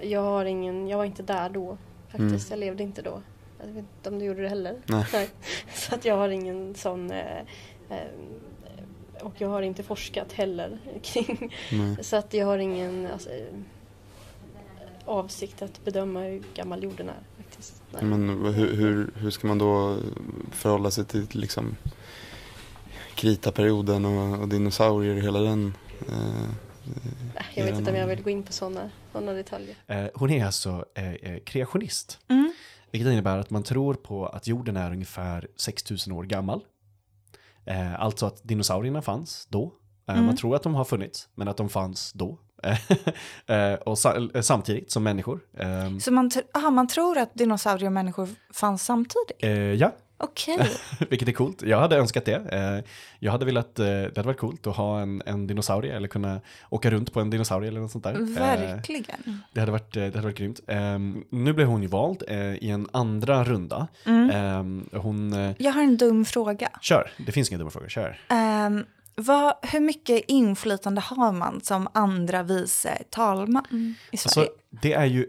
[0.00, 1.78] Jag har ingen, jag var inte där då
[2.08, 2.50] faktiskt.
[2.50, 3.22] Jag levde inte då.
[3.60, 4.76] Jag vet inte om du gjorde det heller.
[4.86, 5.30] Nej.
[5.74, 7.38] Så att jag har ingen sån eh,
[7.90, 7.96] eh,
[9.20, 11.54] och jag har inte forskat heller kring.
[11.72, 12.04] Nej.
[12.04, 13.54] Så att jag har ingen alltså, eh,
[15.04, 17.82] avsikt att bedöma hur gammal jorden är faktiskt.
[17.90, 18.04] Nej.
[18.04, 19.96] Men hur, hur, hur ska man då
[20.50, 21.76] förhålla sig till liksom
[23.18, 25.74] kritaperioden och, och dinosaurier och hela den?
[26.08, 26.50] Eh,
[27.54, 29.76] jag vet inte om jag vill gå in på sådana såna detaljer.
[29.86, 32.18] Eh, hon är alltså eh, eh, kreationist.
[32.28, 32.52] Mm.
[32.90, 36.60] Vilket innebär att man tror på att jorden är ungefär 6000 år gammal.
[37.66, 39.64] Eh, alltså att dinosaurierna fanns då.
[39.64, 40.26] Eh, Mm.
[40.26, 42.38] Man tror att de har funnits, men att de fanns då.
[43.46, 45.40] eh, och sa- samtidigt som människor.
[45.58, 49.30] Eh, Så man, tr- aha, man tror att dinosaurier och människor fanns samtidigt?
[49.38, 50.70] eh, ja, Okej.
[51.10, 51.62] vilket är coolt.
[51.62, 52.34] Jag hade önskat det.
[52.34, 52.84] Eh,
[53.18, 56.40] jag hade velat, eh, det hade varit coolt att ha en, en dinosaurie eller kunna
[56.70, 58.14] åka runt på en dinosaurie eller något sånt där.
[58.14, 59.42] Eh, Verkligen.
[59.52, 60.60] Det hade varit, det hade varit grymt.
[60.66, 62.22] Ehm, nu blev hon ju vald
[62.60, 63.88] i en andra runda.
[64.04, 64.30] Mm.
[64.30, 66.68] Ehm, hon, Jag har en dum fråga.
[66.80, 68.20] kör, det finns inga dumma frågor, kör.
[68.66, 74.48] Um, vad, hur mycket inflytande har man som andra vice talman i Sverige?
[74.48, 75.26] Alltså, det är ju,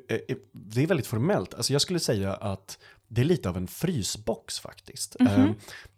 [0.51, 1.53] det är väldigt formellt.
[1.53, 2.77] Alltså jag skulle säga att
[3.09, 5.15] det är lite av en frysbox faktiskt.
[5.19, 5.27] Mhm.
[5.29, 5.53] Ehm,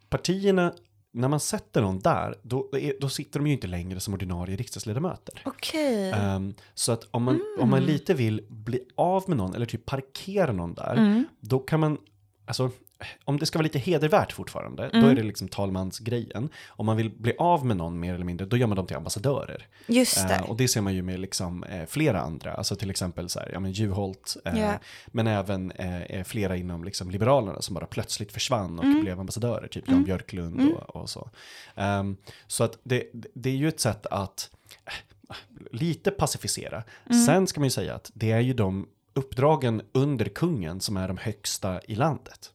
[0.10, 0.74] partierna,
[1.14, 2.70] när man sätter någon där, då,
[3.02, 5.42] då sitter de ju inte längre som ordinarie riksdagsledamöter.
[5.46, 6.12] Okej.
[6.12, 9.86] Ehm, så att om man, om man lite vill bli av med någon eller typ
[9.86, 11.24] parkera någon där, Mm.
[11.40, 11.98] då kan man,
[12.46, 12.70] alltså
[13.26, 15.10] om det ska vara lite hedervärt fortfarande, då Mm.
[15.10, 16.50] är det liksom talmansgrejen.
[16.68, 18.96] Om man vill bli av med någon mer eller mindre, då gör man dem till
[18.98, 19.68] ambassadörer.
[19.88, 20.34] Just det.
[20.36, 23.40] Eh, och det ser man ju med liksom, eh, flera andra, alltså till exempel så
[23.40, 24.74] här, ja, men Juholt, eh, Ja.
[25.08, 29.02] men även eh, eh, flera inom liksom, Liberalerna som bara plötsligt försvann och Mm.
[29.02, 31.30] blev ambassadörer, typ Jan Björklund och, och så.
[31.76, 34.50] Ehm, så att det, det är ju ett sätt att
[34.86, 35.36] eh,
[35.72, 36.84] lite pacificera.
[37.10, 37.26] Mm.
[37.26, 41.08] Sen ska man ju säga att det är ju de uppdragen under kungen som är
[41.08, 42.52] de högsta i landet.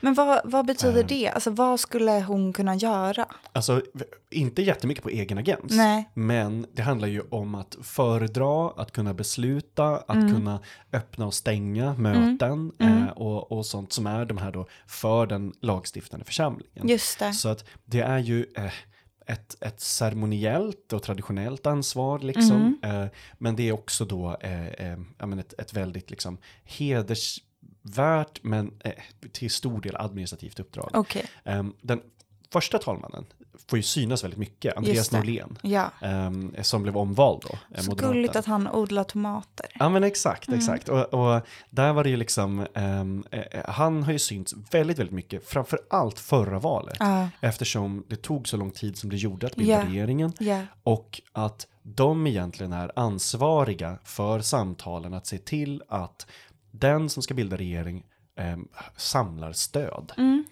[0.00, 1.06] Men vad, vad betyder Ehm.
[1.06, 1.28] det?
[1.28, 3.26] Alltså vad skulle hon kunna göra?
[3.52, 3.82] Alltså,
[4.30, 5.72] inte jättemycket på egen agens.
[5.72, 6.10] Nej.
[6.14, 10.34] Men det handlar ju om att föredra, att kunna besluta, att Mm.
[10.34, 10.60] kunna
[10.92, 15.52] öppna och stänga möten Eh, och, och sånt som är de här då för den
[15.60, 16.88] lagstiftande församlingen.
[16.88, 17.32] Just det.
[17.32, 18.72] Så att det är ju eh,
[19.26, 22.76] ett, ett ceremoniellt och traditionellt ansvar liksom.
[22.82, 23.02] Mm.
[23.02, 23.08] Eh,
[23.38, 24.98] men det är också då eh, eh,
[25.38, 26.38] ett, ett väldigt liksom
[27.96, 28.92] hedersvärt men eh,
[29.32, 30.90] till stor del administrativt uppdrag.
[30.94, 31.24] Okej.
[31.44, 32.00] Ehm, den
[32.52, 33.26] första talmannen
[33.68, 35.12] får ju synas väldigt mycket, Andreas.
[35.12, 35.90] Norlén, Ja.
[36.02, 37.58] ehm, som blev omvald då.
[37.76, 39.66] eh, Så gulligt att han odlar tomater.
[39.74, 40.58] Ja men exakt, Mm.
[40.60, 40.88] exakt.
[40.88, 45.48] Och, och där var det ju liksom, eh, han har ju synts väldigt, väldigt mycket,
[45.48, 46.96] framför allt förra valet.
[47.00, 47.28] Ja.
[47.40, 49.84] Eftersom det tog så lång tid som det gjorde att bilda Ja.
[49.88, 50.32] regeringen.
[50.38, 50.60] Ja.
[50.82, 56.26] Och att de egentligen är ansvariga för samtalen att se till att
[56.70, 58.04] den som ska bilda regering
[58.36, 60.12] ehm, samlar stöd.
[60.16, 60.44] Mm.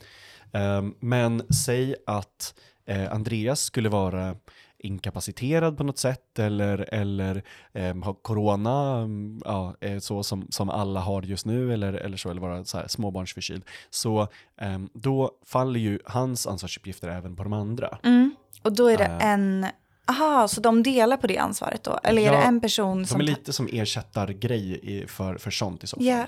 [0.53, 2.55] Ehm, men säg att
[2.87, 4.37] eh, Andreas skulle vara
[4.79, 9.09] inkapaciterad på något sätt eller, eller ehm, ha corona,
[9.45, 12.79] ja, eh, så som, som alla har just nu eller, eller så, eller vara så
[12.79, 13.65] här småbarnsförkyld.
[13.91, 14.29] Så
[14.61, 17.99] ehm, då faller ju hans ansvarsuppgifter även på de andra.
[18.03, 18.35] Mm.
[18.63, 19.31] Och då är det Äh.
[19.33, 19.67] en...
[20.09, 21.99] Aha, så de delar på det ansvaret då?
[22.03, 23.21] Eller är Ja, det en person De som...
[23.21, 26.07] är tar- lite som ersättargrej i, för, för sånt i så fall.
[26.07, 26.27] Ja.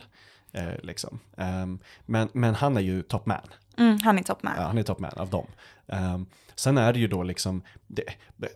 [0.53, 1.21] Eh, liksom.
[1.37, 3.41] Ehm, men, men han är ju top man.
[3.79, 4.53] Mm, han är top man.
[4.57, 5.47] Ja, han är top man av dem.
[5.89, 6.27] Ehm,
[6.59, 8.05] sen är det ju då liksom, det,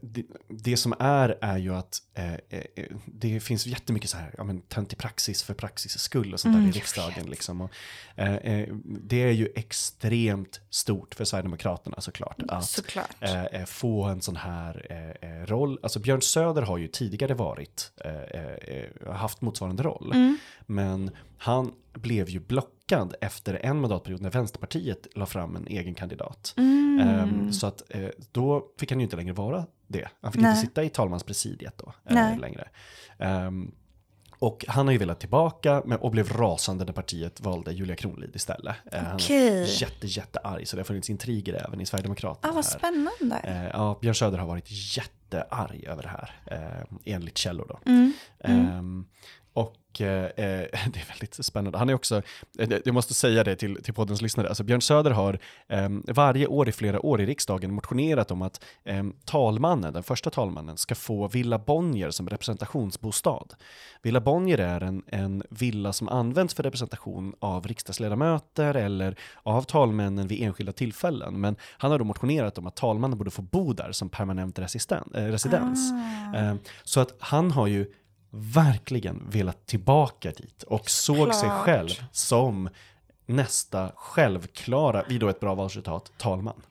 [0.01, 4.45] det, det som är är ju att eh, eh, det finns jättemycket så här, ja
[4.45, 7.61] men töntig praxis för praxis skull och sånt Mm, där i riksdagen liksom.
[7.61, 7.71] Och,
[8.17, 12.43] eh, eh, det är ju extremt stort för Sverigedemokraterna såklart.
[12.49, 13.17] Att, Såklart.
[13.21, 15.79] eh, eh, få en sån här roll.
[15.83, 17.93] Alltså Björn Söder har ju tidigare varit,
[19.11, 20.13] haft motsvarande roll.
[20.15, 20.39] Mm.
[20.67, 26.55] Men han blev ju blockad efter en mandatperiod när Vänsterpartiet la fram en egen kandidat.
[26.57, 26.82] Mm.
[27.01, 30.09] Ehm, så att eh, då fick han ju inte längre vara det.
[30.21, 30.51] Han fick Nej.
[30.51, 32.69] inte sitta i talmanspresidiet då eh, längre.
[33.19, 33.75] Ehm,
[34.39, 38.37] och han har ju velat tillbaka men, och blev rasande när partiet valde Julia Kronlid
[38.37, 38.77] istället.
[38.93, 42.53] Eh, Han är jätte, jättearg så det har funnits intriger även i Sverigedemokraterna.
[42.53, 42.79] Ah, vad här.
[42.79, 43.71] spännande.
[43.75, 46.31] Ja, Björn Söder har varit jättearg över det här,
[47.05, 47.91] enligt källor då.
[47.91, 48.13] Mm.
[48.41, 49.07] Ehm,
[49.53, 50.31] och eh, eh,
[50.93, 51.79] det är väldigt spännande.
[51.79, 52.23] Han är också,
[52.59, 55.39] eh, jag måste säga det till, till poddens lyssnare, alltså Björn Söder har
[55.69, 60.31] eh, varje år i flera år i riksdagen motionerat om att eh, talmannen, den första
[60.31, 63.47] talmannen, ska få Villa Bonnier som representationsbostad.
[64.03, 70.29] Villa Bonnier är en, en villa som används för representation av riksdagsledamöter eller av talmännen
[70.29, 71.41] vid enskilda tillfällen.
[71.41, 75.13] Men han har då motionerat om att talmannen borde få bo där som permanent resisten,
[75.15, 75.93] eh, residens.
[75.93, 76.37] Ah.
[76.37, 77.87] Eh, så att han har ju
[78.35, 81.65] verkligen velat tillbaka dit och såg sig Klart.
[81.65, 82.69] själv som
[83.27, 86.63] nästa självklara, vid då ett bra valresultat, talman.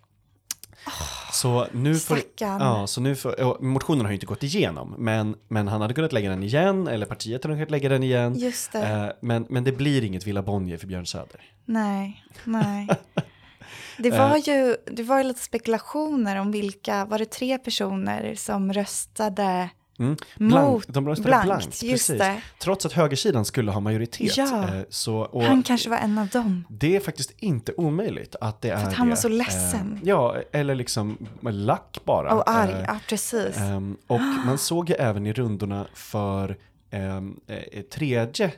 [1.31, 5.67] Så nu får, ja, så nu får, motionen har ju inte gått igenom, men, men
[5.67, 8.35] han hade kunnat lägga den igen, eller partiet hade kunnat lägga den igen.
[8.37, 8.79] Just det.
[8.87, 11.41] Eh, men, men det blir inget Villa Bonnier för Björn Söder.
[11.65, 12.87] Nej, nej.
[13.97, 14.29] Det Eh.
[14.29, 19.69] var ju det var ju lite spekulationer om vilka, var det tre personer som röstade
[19.99, 20.15] Mm.
[20.37, 21.45] mot de röstade blankt?
[21.45, 22.19] blankt, just precis.
[22.19, 22.41] det.
[22.59, 24.37] Trots att högersidan skulle ha majoritet.
[24.37, 24.63] Ja.
[24.63, 26.63] eh, så, Han kanske var en av dem.
[26.69, 29.93] Det är faktiskt inte omöjligt att det är att han var så ledsen.
[30.01, 32.33] Eh, ja, eller liksom lack bara.
[32.33, 33.57] Och arg, Eh, ja precis.
[33.57, 36.57] ehm, och man såg ju även i rundorna för
[36.91, 38.51] ehm, eh, tredje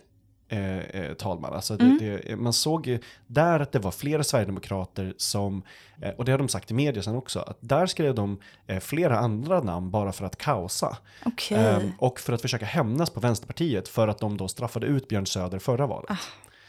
[0.57, 1.53] eh, eh, talman.
[1.53, 1.97] Alltså det, Mm.
[2.27, 5.63] det, man såg ju där att det var flera sverigedemokrater som,
[6.01, 8.79] eh, och det har de sagt i media sen också, att där skrev de eh,
[8.79, 10.97] flera andra namn bara för att kaosa.
[11.25, 11.57] Okej.
[11.57, 15.25] Ehm, och för att försöka hämnas på Vänsterpartiet för att de då straffade ut Björn
[15.25, 16.17] Söder förra valet.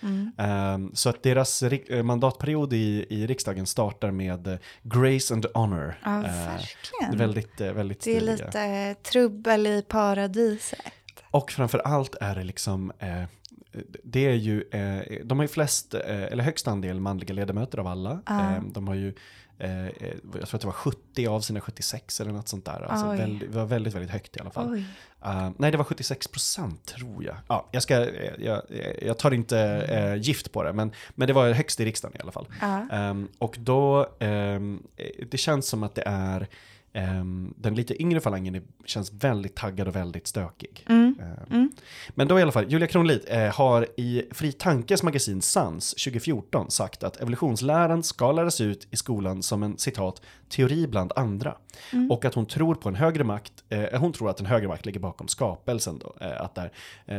[0.03, 0.33] Mm.
[0.39, 5.99] Ehm, så att deras eh, mandatperiod i, i riksdagen startar med eh, Grace and Honor.
[6.05, 7.19] Ja, Eh, verkligen.
[7.19, 8.47] väldigt, väldigt det är stiliga.
[8.47, 10.81] lite trubbel i paradiset.
[11.31, 13.23] Och framför allt är det liksom, eh,
[14.05, 17.87] det är ju, eh, de har ju flest, eh, eller högst andel manliga ledamöter av
[17.87, 18.23] alla.
[18.27, 18.41] Ja.
[18.41, 19.15] Eh, de har ju,
[19.59, 22.87] jag tror att det var 70 av sina 76 eller något sånt där.
[22.89, 24.85] Alltså väldigt, det var väldigt, väldigt högt i alla fall.
[25.25, 27.37] Eh, nej, det var 76 procent tror jag.
[27.49, 28.09] Ja, jag, ska,
[28.39, 28.63] jag,
[29.03, 29.59] jag tar inte
[29.89, 32.47] eh, gift på det, men, men det var högst i riksdagen i alla fall.
[32.61, 32.89] Ja.
[32.93, 34.61] Ehm, och då, eh,
[35.31, 36.49] det känns som att det är,
[36.95, 40.85] ehm, den lite yngre falangen är, känns väldigt taggad och väldigt stökig.
[40.89, 41.15] Mm.
[41.21, 41.73] Ehm, Mm.
[42.11, 46.71] Men då i alla fall, Julia Kronlid eh, har i Fri Tankes magasin Sans 2014
[46.71, 51.57] sagt att evolutionsläran ska läras ut i skolan som en citat teori bland andra.
[51.93, 52.11] Mm.
[52.11, 54.87] Och att hon tror på en högre makt, eh, hon tror att en högre makt
[54.87, 56.17] ligger bakom skapelsen då.
[56.21, 56.73] Eh, att där,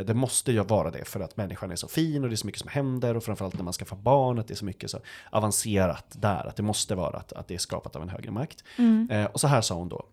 [0.04, 2.48] det måste ju vara det för att människan är så fin och det är så
[2.48, 4.92] mycket som händer och framförallt när man ska få barn att det är så mycket
[4.92, 6.48] så avancerat där.
[6.48, 8.64] Att det måste vara att, att det är skapat av en högre makt.
[8.78, 9.28] Mm.
[9.34, 10.06] Och så här sa hon då.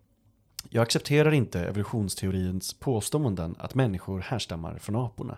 [0.69, 5.37] Jag accepterar inte evolutionsteorins påståenden att människor härstammar från aporna.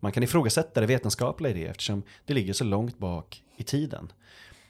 [0.00, 4.12] Man kan ifrågasätta det vetenskapliga i det eftersom det ligger så långt bak i tiden.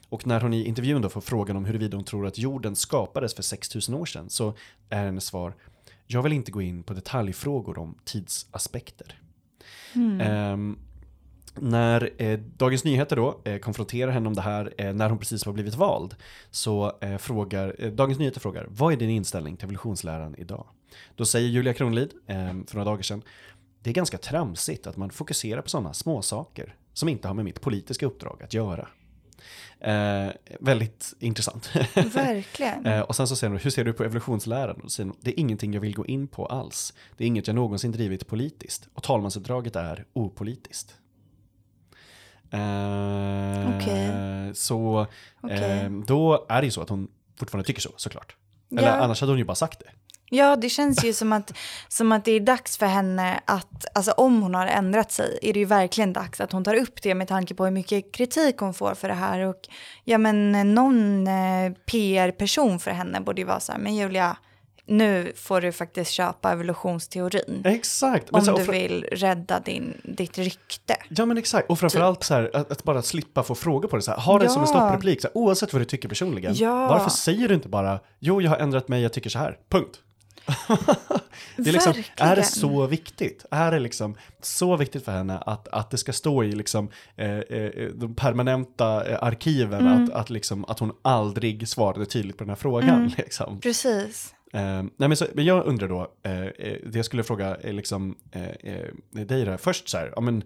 [0.08, 3.34] Och när hon i intervjun då får frågan om huruvida hon tror att jorden skapades
[3.34, 4.54] för 6000 år sedan så
[4.88, 5.54] är hennes svar
[6.06, 9.20] Jag vill inte gå in på detaljfrågor om tidsaspekter.
[9.94, 10.20] Mm.
[10.20, 10.78] Ehm,
[11.60, 15.44] när eh, Dagens Nyheter då eh, konfronterar henne om det här eh, när hon precis
[15.44, 16.14] har blivit vald
[16.50, 20.66] så eh, frågar eh, Dagens Nyheter frågar vad är din inställning till evolutionsläran idag?
[21.14, 23.22] Då säger Julia Kronlid eh, för några dagar sedan
[23.82, 27.44] det är ganska tramsigt att man fokuserar på sådana små saker som inte har med
[27.44, 28.88] mitt politiska uppdrag att göra.
[29.80, 30.28] Eh,
[30.60, 31.70] väldigt intressant.
[31.94, 32.86] Verkligen.
[32.86, 34.80] Eh, och sen så säger hon, hur ser du på evolutionsläran?
[34.80, 36.94] Och säger hon, det är ingenting jag vill gå in på alls.
[37.16, 38.88] Det är inget jag någonsin drivit politiskt.
[38.94, 40.94] Och talmansuppdraget är opolitiskt.
[42.52, 44.10] Eh, Okej.
[44.54, 45.06] Så
[45.40, 45.80] Okej.
[45.80, 48.36] eh, då är det ju så att hon fortfarande tycker så, såklart.
[48.70, 48.92] Eller Ja.
[48.94, 49.90] annars hade hon ju bara sagt det.
[50.30, 51.52] Ja, det känns ju som att,
[51.88, 55.52] som att det är dags för henne att, alltså om hon har ändrat sig, är
[55.52, 58.56] det ju verkligen dags att hon tar upp det med tanke på hur mycket kritik
[58.58, 59.40] hon får för det här.
[59.40, 59.68] Och
[60.04, 64.36] ja, men någon eh, PR-person för henne borde ju vara så här, men Julia,
[64.86, 67.62] nu får du faktiskt köpa evolutionsteorin.
[67.64, 68.30] Exakt.
[68.30, 70.96] Om och du vill rädda din, ditt rykte.
[71.08, 74.02] Ja men exakt, och framförallt så här, att, att bara slippa få frågor på det.
[74.02, 74.74] Så här, ha det som en Ja.
[74.80, 76.54] stoppreplik, så här, oavsett vad du tycker personligen.
[76.54, 76.88] Ja.
[76.88, 80.00] Varför säger du inte bara, jo jag har ändrat mig, jag tycker så här, punkt.
[81.56, 83.44] det är, liksom, är det så viktigt?
[83.50, 87.30] Är det liksom så viktigt för henne att, att det ska stå i liksom, eh,
[87.38, 90.04] eh, de permanenta eh, arkiven Mm.
[90.04, 92.88] att, att, liksom, att hon aldrig svarade tydligt på den här frågan?
[92.88, 93.10] Mm.
[93.16, 93.60] Liksom.
[93.60, 94.34] Precis.
[94.52, 97.72] Eh, nej men, så, men jag undrar då, eh, eh, det jag skulle fråga är
[97.72, 100.42] liksom, eh, eh, dig där, först så här, ja, men,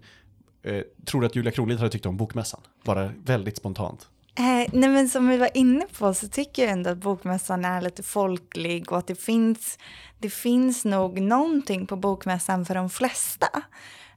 [0.63, 2.61] eh, tror du att Julia Kronlid hade tyckt om bokmässan?
[2.83, 4.09] Bara väldigt spontant.
[4.35, 7.81] Eh, nej men som vi var inne på så tycker jag ändå att bokmässan är
[7.81, 9.77] lite folklig och att det finns,
[10.19, 13.47] det finns nog någonting på bokmässan för de flesta.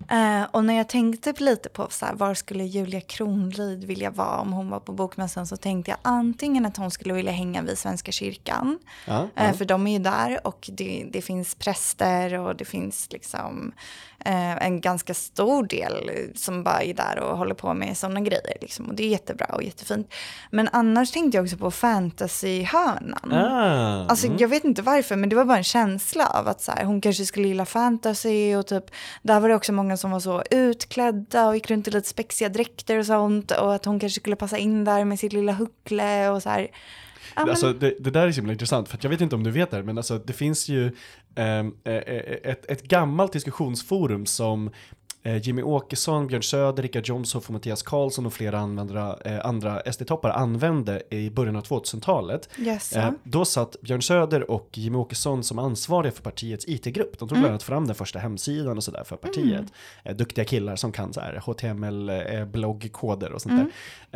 [0.08, 4.40] Eh, och när jag tänkte lite på så här, var skulle Julia Kronlid vilja vara
[4.40, 7.78] om hon var på Bokmässan så tänkte jag antingen att hon skulle vilja hänga vid
[7.78, 8.78] Svenska kyrkan.
[9.06, 9.52] Ja, Eh, ja.
[9.52, 13.72] för de är ju där och det, det finns präster och det finns liksom
[14.24, 18.56] eh, en ganska stor del som bara är där och håller på med sådana grejer.
[18.60, 18.86] Liksom.
[18.86, 20.14] Och det är jättebra och jättefint.
[20.50, 23.32] Men annars tänkte jag också på fantasyhörnan.
[23.32, 24.38] Ah, Alltså mm.
[24.38, 27.00] jag vet inte varför men det var bara en känsla av att så här, hon
[27.00, 28.84] kanske skulle gilla fantasy och typ
[29.22, 32.48] där var det också många som var så utklädda och gick runt i lite spexiga
[32.48, 36.28] dräkter och sånt och att hon kanske skulle passa in där med sitt lilla huckle
[36.28, 36.68] och så här.
[37.36, 39.44] Men, Alltså, det, det där är så himla intressant, för att jag vet inte om
[39.44, 40.86] du vet det här, men alltså, det finns ju
[41.34, 41.66] eh,
[42.42, 44.70] ett, ett gammalt diskussionsforum som
[45.42, 50.30] Jimmy Åkesson, Björn Söder, Richard Jomshof och Mattias Karlsson och flera andra, eh, andra SD-toppar
[50.30, 52.48] använde i början av 2000-talet.
[52.56, 52.98] Jaså?
[52.98, 57.18] Eh, då satt Björn Söder och Jimmy Åkesson som ansvariga för partiets IT-grupp.
[57.18, 59.64] De tog bland annat fram den första hemsidan och sådär för partiet.
[60.02, 63.70] Eh, duktiga killar som kan så här HTML, eh, bloggkoder och sånt där.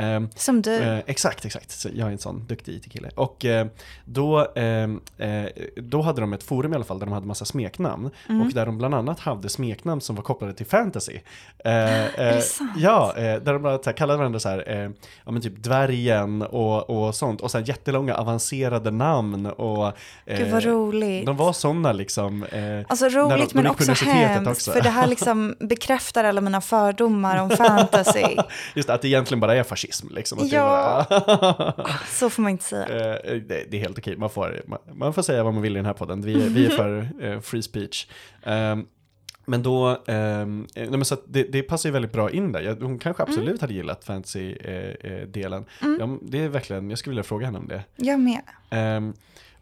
[0.05, 0.75] Ehm, Som du.
[0.77, 1.71] Eh, exakt, exakt.
[1.71, 3.11] Så jag är en sån duktig IT-kille.
[3.15, 3.67] Och eh,
[4.05, 7.45] då, eh, eh, då hade de ett forum i alla fall där de hade massa
[7.45, 8.11] smeknamn.
[8.29, 8.47] Mm.
[8.47, 10.98] Och där de bland annat hade smeknamn som var kopplade till fantasy.
[11.65, 11.73] Eh,
[12.21, 12.71] Är eh, sant?
[12.77, 14.91] Ja, eh, där de här, kallade varandra så här, eh,
[15.25, 17.41] ja men typ dvärgen och, och sånt.
[17.41, 19.93] Och sen jättelånga avancerade namn och...
[20.27, 21.27] Gud vad eh, roligt.
[21.27, 22.43] De var sådana liksom.
[22.45, 24.49] Eh, Alltså roligt de men också hemskt.
[24.51, 24.73] också.
[24.73, 28.25] För det här liksom bekräftar alla mina fördomar om fantasy.
[28.75, 30.39] Just att det egentligen bara är fascism liksom.
[30.53, 31.07] Ja.
[31.09, 31.75] bara,
[32.09, 33.19] Så får man inte säga.
[33.19, 35.73] Eh, det, det är helt okej, man får, man, man får säga vad man vill
[35.73, 36.23] i den här podden.
[36.23, 38.07] Vi, är- vi är för eh, free speech.
[38.43, 38.87] Ehm,
[39.49, 42.61] men då, ehm, eh, nej, men så det, det passar ju väldigt bra in där.
[42.61, 45.65] Jag, hon kanske absolut hade gillat fantasy-delen.
[45.99, 47.85] ja, det är verkligen, jag skulle vilja fråga henne om det.
[47.97, 48.41] Jag med.
[48.71, 49.15] Ehm,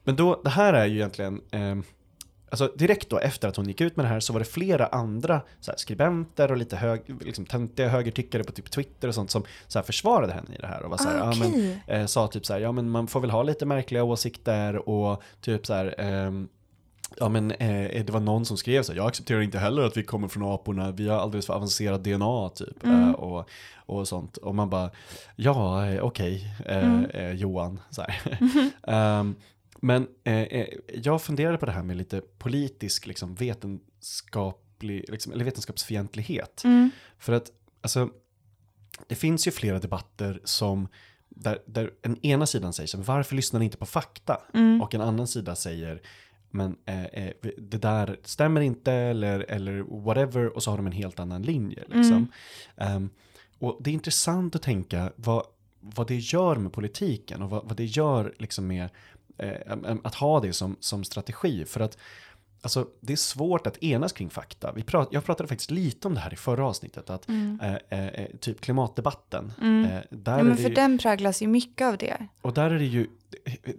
[0.05, 1.83] men då, det här är ju egentligen, ehm,
[2.51, 4.87] alltså direkt då efter att hon gick ut med det här så var det flera
[4.87, 9.31] andra så här, skribenter och lite hög, liksom, töntiga högertyckare på typ Twitter och sånt
[9.31, 11.79] som så här, försvarade henne i det här och var så här, Ah, ja, men,
[11.87, 15.23] eh, sa typ så här, ja men man får väl ha lite märkliga åsikter och
[15.41, 16.49] typ så här, ehm,
[17.17, 20.03] Ja men eh, det var någon som skrev så jag accepterar inte heller att vi
[20.03, 22.87] kommer från aporna, vi har alldeles för avancerat DNA typ.
[22.87, 24.37] Eh, och, och sånt.
[24.37, 24.91] Och man bara,
[25.37, 27.81] ja eh, okej eh, eh, Johan.
[27.91, 28.05] Så.
[28.83, 29.35] Ehm,
[29.81, 36.65] men eh, jag funderade på det här med lite politisk liksom, vetenskaplig, liksom, eller vetenskapsfientlighet.
[36.65, 36.91] Mm.
[37.19, 38.09] För att alltså,
[39.07, 40.89] det finns ju flera debatter som
[41.29, 44.41] där, där en ena sidan säger så varför lyssnar ni inte på fakta?
[44.83, 46.03] Och en annan sida säger
[46.57, 50.93] men eh, eh, det där stämmer inte eller, eller whatever och så har de en
[50.93, 51.85] helt annan linje.
[51.87, 52.29] Liksom.
[52.77, 53.11] Ehm,
[53.59, 55.43] och det är intressant att tänka vad,
[55.81, 58.89] vad det gör med politiken och vad, vad det gör liksom med
[59.39, 61.65] eh, att ha det som, som strategi.
[61.65, 61.99] För att
[62.67, 64.73] Alltså, det är svårt att enas kring fakta.
[64.73, 68.07] Vi prat, jag pratade faktiskt lite om det här i förra avsnittet, att eh, eh,
[68.07, 69.53] eh, typ klimatdebatten.
[69.61, 72.27] Eh, där Ja, men för ju, den präglas ju mycket av det.
[72.43, 73.07] Och där är det ju,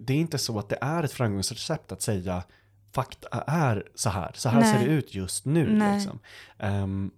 [0.00, 2.42] det är inte så att det är ett framgångsrecept att säga
[2.92, 4.72] fakta är så här, så här Nej.
[4.72, 5.72] ser det ut just nu.
[5.72, 5.98] Nej.
[5.98, 6.18] Liksom.
[6.58, 7.10] Ehm,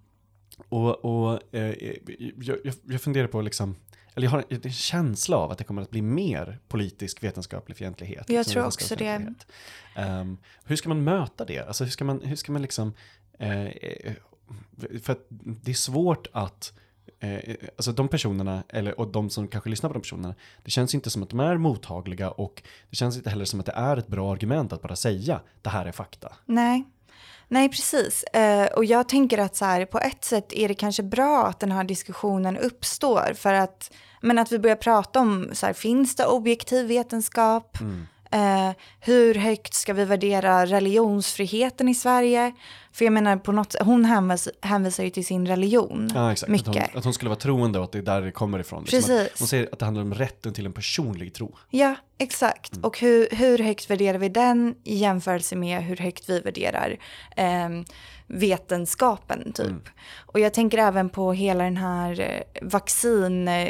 [0.68, 1.94] och och eh,
[2.38, 3.76] jag, jag, funderar på, liksom,
[4.14, 7.76] eller jag har en, en känsla av att det kommer att bli mer politisk vetenskaplig
[7.76, 8.24] fientlighet.
[8.28, 9.46] Jag liksom tror också vetenskapsfientlighet.
[9.96, 11.58] Ehm, hur ska man möta det?
[11.58, 12.92] Alltså hur ska man, hur ska man liksom,
[13.38, 14.12] eh, eh,
[15.02, 16.72] för att det är svårt att
[17.20, 20.94] Eh, alltså de personerna, eller, och de som kanske lyssnar på de personerna, det känns
[20.94, 23.96] inte som att de är mottagliga och det känns inte heller som att det är
[23.96, 26.32] ett bra argument att bara säga det här är fakta.
[26.46, 26.84] Nej.
[27.48, 28.24] Nej, precis.
[28.24, 31.60] Eh, och jag tänker att så här, på ett sätt är det kanske bra att
[31.60, 36.16] den här diskussionen uppstår för att, men att vi börjar prata om, så här, finns
[36.16, 37.78] det objektiv vetenskap?
[38.32, 38.70] Eh,
[39.00, 42.52] hur högt ska vi värdera religionsfriheten i Sverige?
[42.92, 46.48] För jag menar, på något, hon hänvis, hänvisar ju till sin religion Ja, exakt.
[46.48, 46.90] Att mycket.
[46.92, 48.82] hon, att hon skulle vara troende och att det är där det kommer ifrån.
[48.82, 49.32] Liksom Precis.
[49.32, 51.56] Att hon säger att det handlar om rätten till en personlig tro.
[51.70, 52.76] Ja, exakt.
[52.82, 56.96] Och hur, hur högt värderar vi den i jämförelse med hur högt vi värderar
[57.36, 57.68] eh,
[58.26, 59.88] vetenskapen typ.
[60.26, 63.68] Och jag tänker även på hela den här eh, vaccingaten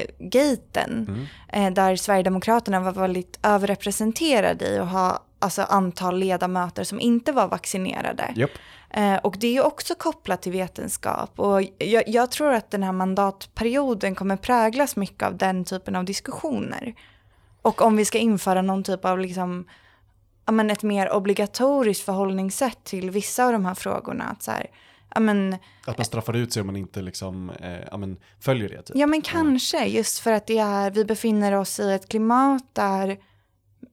[1.48, 7.48] eh, där Sverigedemokraterna var väldigt överrepresenterade i att ha alltså, antal ledamöter som inte var
[7.48, 8.32] vaccinerade.
[8.36, 8.50] Japp.
[8.90, 11.40] Eh, och det är också kopplat till vetenskap.
[11.40, 16.04] Och jag, jag tror att den här mandatperioden kommer präglas mycket av den typen av
[16.04, 16.94] diskussioner.
[17.62, 19.68] Och om vi ska införa någon typ av liksom,
[20.46, 24.24] ja, men ett mer obligatoriskt förhållningssätt till vissa av de här frågorna.
[24.24, 24.66] Att så här,
[25.14, 28.68] ja, men, Att man straffar ut sig om man inte liksom, eh, ja, men följer
[28.68, 28.82] det.
[28.82, 28.96] Typ.
[28.96, 33.18] ja men kanske just för att det är, vi befinner oss i ett klimat där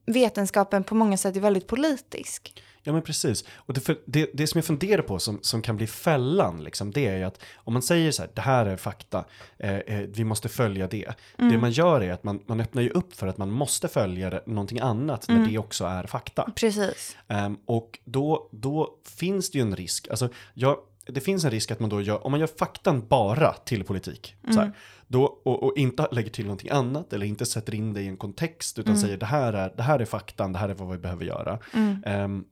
[0.06, 2.62] vetenskapen på många sätt är väldigt politisk.
[2.82, 3.44] Ja men precis.
[3.54, 7.06] Och det, det, det som jag funderar på som, som kan bli fällan, liksom, det
[7.06, 9.24] är ju att om man säger så här, det här är fakta,
[9.58, 11.14] eh, eh, vi måste följa det.
[11.36, 14.30] Det man gör är att man, man öppnar ju upp för att man måste följa
[14.30, 16.52] det, någonting annat när det också är fakta.
[16.54, 17.16] Precis.
[17.28, 20.76] Ehm, och då, då finns det ju en risk, alltså jag,
[21.06, 24.34] det finns en risk att man då gör, om man gör faktan bara till politik,
[24.54, 24.72] så här,
[25.06, 28.16] då, och, och inte lägger till någonting annat eller inte sätter in det i en
[28.16, 30.98] kontext utan säger det här, är, det här är faktan, det här är vad vi
[30.98, 31.58] behöver göra.
[32.04, 32.44] Ehm,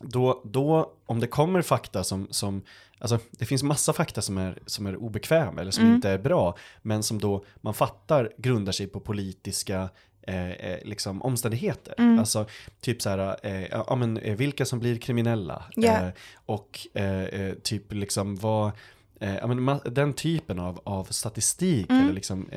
[0.00, 2.62] då, då, om det kommer fakta som, som
[2.98, 6.56] alltså det finns massa fakta som är, som är obekväm eller som inte är bra,
[6.82, 9.88] men som då man fattar grundar sig på politiska
[10.22, 12.18] eh, eh, liksom omständigheter.
[12.18, 12.46] Alltså
[12.80, 15.64] typ så här, eh, ja men eh, vilka som blir kriminella.
[15.76, 15.92] Ja.
[15.92, 16.08] Eh,
[16.46, 18.72] och eh, typ liksom vad,
[19.18, 22.48] ja, men den typen av, av statistik eller liksom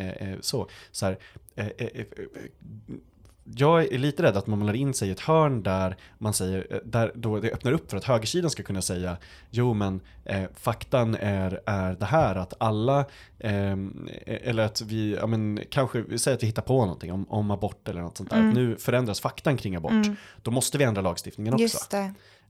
[0.41, 0.69] så.
[0.91, 1.17] så här,
[3.43, 6.67] jag är lite rädd att man målar in sig i ett hörn där man säger,
[6.69, 9.17] eh, där då det öppnar upp för att högersidan ska kunna säga
[9.49, 12.99] jo men eh, faktan är, är det här att alla,
[13.39, 13.77] eh,
[14.25, 17.87] eller att vi, ja men kanske, säger att vi hittar på någonting om, om abort
[17.87, 18.47] eller något sånt där.
[18.49, 19.91] Att nu förändras faktan kring abort.
[20.41, 21.63] Då måste vi ändra lagstiftningen också.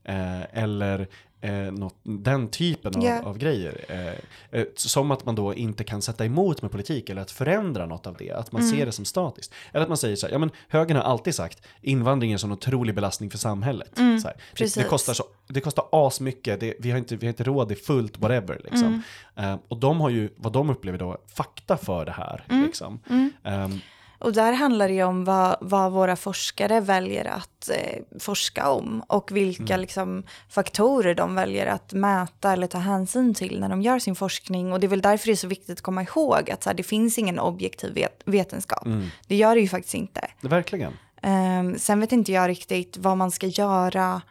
[0.04, 1.08] Eh, eller
[1.40, 3.22] eh, något, den typen av, Ja.
[3.22, 3.84] av grejer.
[3.88, 7.86] Eh, eh, som att man då inte kan sätta emot med politik eller att förändra
[7.86, 8.30] något av det.
[8.32, 8.74] Att man Mm.
[8.76, 9.52] ser det som statiskt.
[9.72, 12.38] Eller att man säger så här, ja men högern har alltid sagt invandring är en
[12.38, 13.90] sån otrolig belastning för samhället.
[13.94, 14.88] så här, det, det, Mm.
[14.90, 17.84] kostar så, det kostar asmycket, det, vi, har inte, vi har inte råd, det är
[17.84, 18.60] fullt, whatever.
[18.64, 19.02] Liksom.
[19.36, 19.50] Mm.
[19.52, 22.44] Eh, och de har ju, vad de upplever då, fakta för det här.
[22.50, 22.64] Mm.
[22.66, 23.00] Liksom.
[23.44, 23.80] Ehm,
[24.24, 29.02] Och där handlar det ju om vad, vad våra forskare väljer att eh, forska om
[29.06, 33.98] och vilka liksom, faktorer de väljer att mäta eller ta hänsyn till när de gör
[33.98, 34.72] sin forskning.
[34.72, 36.74] Och det är väl därför det är så viktigt att komma ihåg att så här,
[36.74, 38.86] det finns ingen objektiv vet, vetenskap.
[39.26, 40.20] Det gör det ju faktiskt inte.
[40.40, 40.92] verkligen.
[41.22, 44.22] Um, sen vet inte jag riktigt vad man ska göra,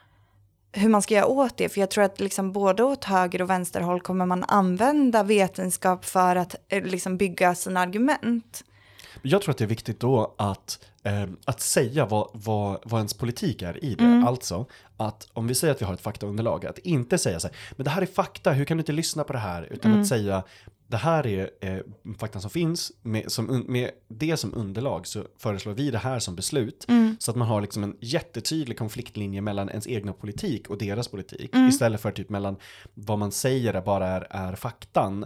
[0.71, 1.69] hur man ska göra åt det.
[1.69, 6.35] För jag tror att liksom både åt höger och vänsterhåll kommer man använda vetenskap för
[6.35, 8.63] att eh, liksom bygga sina argument.
[9.25, 13.13] Jag tror att det är viktigt då att, eh, att säga vad, vad, vad ens
[13.13, 14.23] politik är i det.
[14.27, 14.65] Alltså
[14.97, 17.83] att om vi säger att vi har ett faktaunderlag, att inte säga så här, men
[17.83, 19.67] det här är fakta, hur kan du inte lyssna på det här?
[19.71, 20.43] Utan att säga,
[20.93, 21.79] det här är eh,
[22.17, 26.35] faktan som finns, med, som, med det som underlag så föreslår vi det här som
[26.35, 26.85] beslut.
[27.19, 31.55] Så att man har liksom en jättetydlig konfliktlinje mellan ens egna politik och deras politik.
[31.69, 32.55] Istället för typ mellan
[32.93, 35.25] vad man säger bara är, är faktan,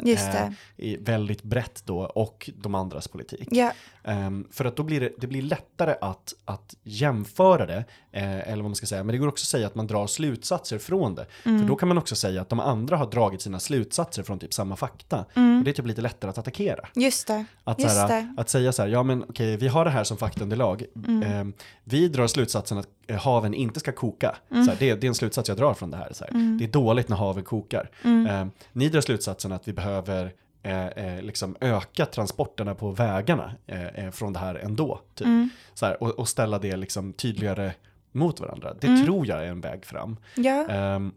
[0.78, 3.48] i väldigt brett då, och de andras politik.
[3.52, 3.72] Ja,
[4.08, 8.56] Ehm, för att då blir det, det blir lättare att, att jämföra det, eh, eller
[8.56, 9.04] vad man ska säga.
[9.04, 11.26] Men det går också att säga att man drar slutsatser från det.
[11.44, 11.60] Mm.
[11.60, 14.54] För då kan man också säga att de andra har dragit sina slutsatser från typ
[14.54, 15.26] samma fakta.
[15.58, 16.88] Och det är typ lite lättare att attackera.
[16.96, 17.46] just det.
[17.64, 17.84] Att, Mm.
[17.90, 18.14] Just såhär, det.
[18.14, 18.36] Mm.
[18.40, 20.84] att säga så här, ja men okej, vi har det här som faktaunderlag.
[21.26, 21.54] Ehm,
[21.84, 24.36] vi drar slutsatsen att eh, haven inte ska koka.
[24.52, 24.66] Mm.
[24.66, 26.12] Så här, det, det är en slutsats jag drar från det här.
[26.22, 26.58] Här.
[26.60, 27.90] Det är dåligt när haven kokar.
[28.04, 28.28] Mm.
[28.28, 30.34] Ehm, ni drar slutsatsen att vi behöver
[30.64, 35.02] eh, eh, liksom öka transporterna på vägarna eh, eh, från det här ändå.
[35.16, 35.28] Typ.
[35.28, 35.50] Mm.
[35.74, 37.72] Så här, och, och ställa det liksom tydligare
[38.12, 38.74] mot varandra.
[38.82, 39.06] Det Mm.
[39.06, 40.18] tror jag är en väg fram.
[40.36, 41.12] Ja, Ehm,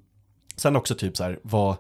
[0.57, 1.77] sen också typ så här, vad, eh,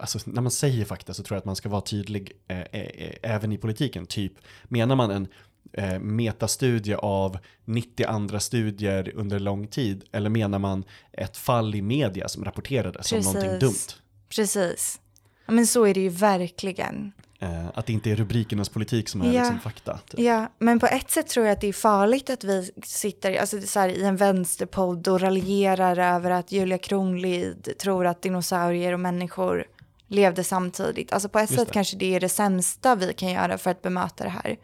[0.00, 2.66] alltså när man säger fakta så tror jag att man ska vara tydlig eh, eh,
[2.72, 4.06] eh, även i politiken.
[4.06, 4.32] Typ,
[4.64, 5.28] menar man en
[5.72, 11.82] eh, metastudie av 90 andra studier under lång tid eller menar man ett fall i
[11.82, 13.94] media som rapporterades som någonting dumt?
[14.28, 15.00] precis.
[15.46, 17.12] Ja, men så är det ju verkligen.
[17.42, 19.40] Eh, att det inte är rubrikernas politik som är Ja.
[19.40, 19.98] liksom fakta.
[19.98, 20.20] Typ.
[20.20, 23.60] Ja, men på ett sätt tror jag att det är farligt att vi sitter alltså
[23.60, 29.00] så här, i en vänsterpodd och raljerar över att Julia Kronlid tror att dinosaurier och
[29.00, 29.64] människor
[30.08, 31.12] levde samtidigt.
[31.12, 31.74] Alltså på ett Just sätt det.
[31.74, 34.56] kanske det är det sämsta vi kan göra för att bemöta det här.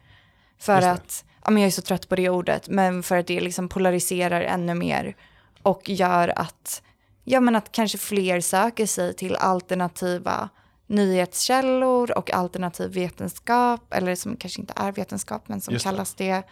[0.58, 0.92] För Just det.
[0.92, 3.68] att, ja men jag är så trött på det ordet, men för att det liksom
[3.68, 5.16] polariserar ännu mer
[5.62, 6.82] och gör att,
[7.24, 10.48] ja men att kanske fler söker sig till alternativa
[10.86, 15.90] nyhetskällor och alternativ vetenskap, eller som kanske inte är vetenskap, men som Just det.
[15.90, 16.42] kallas det.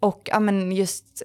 [0.00, 1.22] Och ja, men just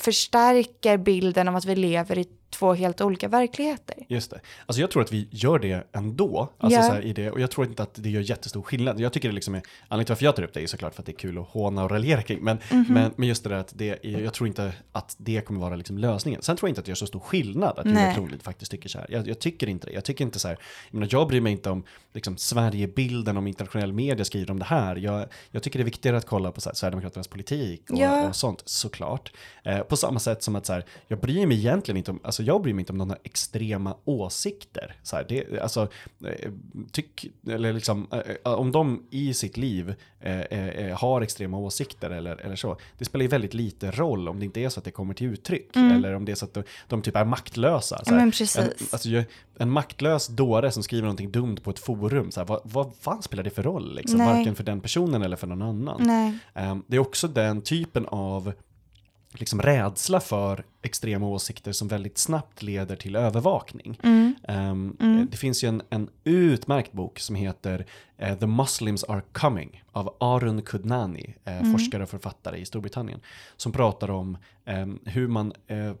[0.00, 3.96] förstärker bilden av att vi lever i två helt olika verkligheter.
[4.08, 4.40] Just det.
[4.66, 6.52] Alltså jag tror att vi gör det ändå.
[6.58, 6.82] Alltså Ja.
[6.86, 9.00] så här, i det, och jag tror inte att det gör jättestor skillnad.
[9.00, 11.02] Jag tycker det liksom är, anledningen till varför jag tar upp det är såklart för
[11.02, 12.44] att det är kul att håna och raljera kring.
[12.44, 12.86] Men, Mhm.
[12.88, 15.76] men, men just det där att det, är- jag tror inte att det kommer vara
[15.76, 16.42] liksom lösningen.
[16.42, 18.14] Sen tror jag inte att det gör så stor skillnad att Julia.
[18.14, 19.06] Kronlid faktiskt tycker så här.
[19.10, 19.92] Jag, jag tycker inte det.
[19.92, 20.58] Jag tycker inte så här,
[20.90, 24.64] jag, menar, jag bryr mig inte om liksom, Sverigebilden, om internationell media skriver om det
[24.64, 24.96] här.
[24.96, 28.28] Jag, jag tycker det är viktigare att kolla på så här, Sverigedemokraternas politik och, Ja.
[28.28, 29.32] och sånt, såklart.
[29.64, 32.39] Eh, på samma sätt som att så här, jag bryr mig egentligen inte om, alltså
[32.40, 34.94] alltså jag bryr mig inte om någon har extrema åsikter.
[35.02, 35.88] Så här, det, alltså,
[36.26, 36.50] eh,
[36.92, 38.06] tyck, eller liksom,
[38.44, 43.04] eh, om de i sitt liv eh, eh, har extrema åsikter eller, eller så, det
[43.04, 45.76] spelar ju väldigt lite roll om det inte är så att det kommer till uttryck,
[45.76, 48.00] eller om det är så att de, de typ är maktlösa.
[48.04, 48.18] Så Mm.
[48.18, 48.26] Här.
[48.26, 48.56] men precis.
[48.56, 49.08] En, alltså,
[49.58, 53.22] en maktlös dåre som skriver någonting dumt på ett forum, så här, vad, vad fan
[53.22, 53.94] spelar det för roll?
[53.94, 54.18] Liksom?
[54.18, 56.00] Varken för den personen eller för någon annan.
[56.54, 58.52] Ehm, Det är också den typen av
[59.32, 63.98] liksom rädsla för extrema åsikter som väldigt snabbt leder till övervakning.
[64.02, 64.34] Mm.
[64.48, 64.96] Ehm,
[65.30, 67.86] Det finns ju en, en utmärkt bok som heter
[68.18, 73.20] eh, The Muslims Are Coming av Arun Kudnani, eh, forskare och författare i Storbritannien,
[73.56, 75.92] som pratar om ehm, hur man eh,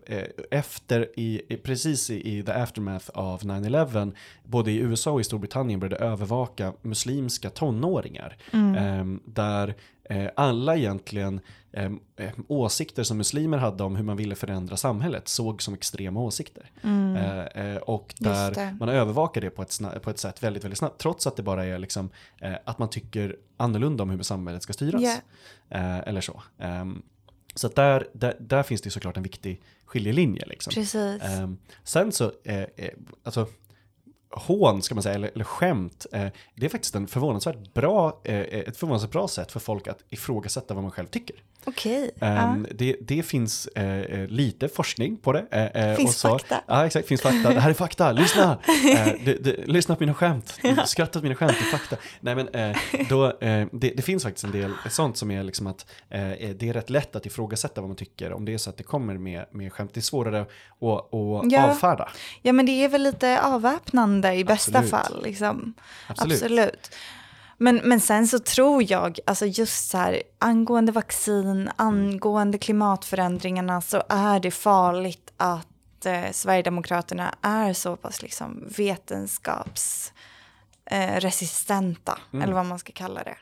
[0.50, 4.14] efter, i, precis i, i the aftermath av 9-11,
[4.44, 8.36] både i USA och i Storbritannien började övervaka muslimska tonåringar.
[8.52, 9.74] Ehm, där
[10.36, 11.40] alla egentligen
[11.72, 16.20] eh, eh, åsikter som muslimer hade om hur man ville förändra samhället såg som extrema
[16.20, 16.70] åsikter.
[17.16, 21.00] Eh, eh, och där man övervakar det på ett, på ett sätt väldigt, väldigt snabbt,
[21.00, 24.72] trots att det bara är liksom, eh, att man tycker annorlunda om hur samhället ska
[24.72, 25.02] styras.
[25.68, 26.42] Eh, eller så.
[26.58, 27.02] Ehm,
[27.54, 30.46] så där, där, där finns det såklart en viktig skiljelinje.
[30.46, 30.70] Liksom.
[30.70, 31.22] Precis.
[31.22, 32.90] Ehm, sen så, eh, eh,
[33.22, 33.46] alltså,
[34.30, 38.40] hån ska man säga, eller, eller skämt, eh, det är faktiskt en förvånansvärt bra, eh,
[38.40, 41.36] ett förvånansvärt bra sätt för folk att ifrågasätta vad man själv tycker.
[41.64, 42.10] Okej.
[42.20, 45.70] Ehm, det, det finns eh, lite forskning på det.
[45.74, 46.60] eh, Finns och så, fakta.
[46.66, 47.08] Ja, exakt.
[47.08, 47.52] Finns fakta.
[47.54, 48.12] Det här är fakta.
[48.20, 48.58] Lyssna!
[48.92, 50.58] Eh, det, det, lyssna på mina skämt.
[50.86, 51.52] Skratta åt mina skämt.
[51.60, 51.96] Det är fakta.
[52.20, 52.48] Nej, men,
[53.08, 53.32] då,
[53.72, 57.16] det, det finns faktiskt en del sånt som är liksom att det är rätt lätt
[57.16, 59.90] att ifrågasätta vad man tycker om det är så att det kommer med, med skämt.
[59.94, 61.70] Det är svårare att, att Ja.
[61.70, 62.08] avfärda.
[62.42, 64.90] Ja men det är väl lite avväpnande i bästa Absolut.
[64.90, 65.22] fall.
[65.22, 65.74] Liksom.
[66.06, 66.42] Absolut.
[66.42, 66.90] Absolut.
[67.62, 74.02] Men, men sen så tror jag, alltså just så här, angående vaccin, angående klimatförändringarna så
[74.08, 80.14] är det farligt att eh, Sverigedemokraterna är så pass liksom vetenskapsresistenta,
[80.90, 83.36] eh, resistenta, eller vad man ska kalla det.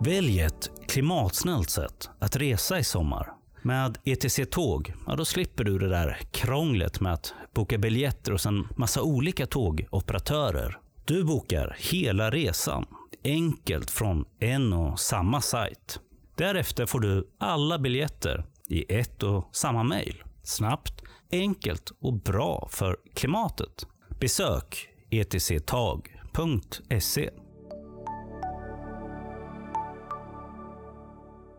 [0.00, 3.32] Välj ett klimatsnällt sätt att resa i sommar.
[3.62, 8.46] Med ETC Tåg, ja då slipper du det där krånglet med att boka biljetter hos
[8.46, 10.78] en massa olika tågoperatörer.
[11.04, 12.86] Du bokar hela resan,
[13.24, 16.00] enkelt från en och samma sajt.
[16.36, 20.22] Därefter får du alla biljetter i ett och samma mejl.
[20.42, 21.02] Snabbt,
[21.32, 23.86] enkelt och bra för klimatet.
[24.20, 26.10] Besök etctag.se.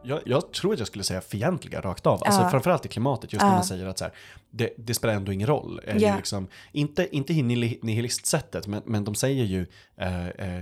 [0.03, 2.23] Jag, jag tror att jag skulle säga fientliga rakt av.
[2.25, 2.49] Alltså Ja.
[2.49, 3.55] framförallt i klimatet, just när Ja.
[3.55, 4.13] man säger att så här,
[4.51, 5.81] det, det spelar ändå ingen roll.
[5.85, 6.15] Eller Ja.
[6.15, 7.33] liksom, inte, inte
[7.81, 10.61] nihilistsättet, men, men de säger ju eh, eh,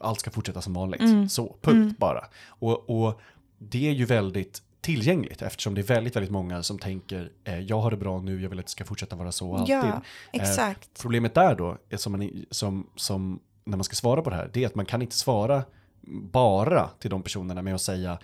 [0.00, 1.00] allt ska fortsätta som vanligt.
[1.00, 1.28] Mm.
[1.28, 2.24] Så, punkt bara.
[2.48, 3.20] Och, och
[3.58, 7.80] det är ju väldigt tillgängligt eftersom det är väldigt, väldigt många som tänker eh, jag
[7.80, 9.74] har det bra nu, jag vill att det ska fortsätta vara så alltid.
[9.74, 10.00] Ja, Eh,
[10.42, 11.02] exakt.
[11.02, 14.50] Problemet där då, är som, man, som, som när man ska svara på det här,
[14.52, 15.62] det är att man kan inte svara
[16.32, 18.18] bara till de personerna med att säga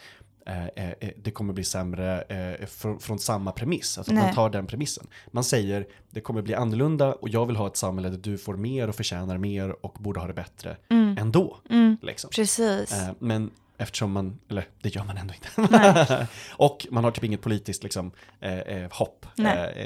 [0.47, 3.99] eh, eh, eh, det kommer bli sämre eh, från, från samma premiss.
[3.99, 5.07] Alltså att man tar den premissen.
[5.31, 8.57] Man säger det kommer bli annorlunda och jag vill ha ett samhälle där du får
[8.57, 10.77] mer och förtjänar mer och borde ha det bättre
[11.19, 11.57] ändå.
[12.03, 12.31] Liksom.
[12.31, 12.93] Precis.
[12.93, 16.29] Eh, men eftersom man, eller det gör man ändå inte.
[16.51, 19.27] och man har typ inget politiskt liksom, eh, eh, hopp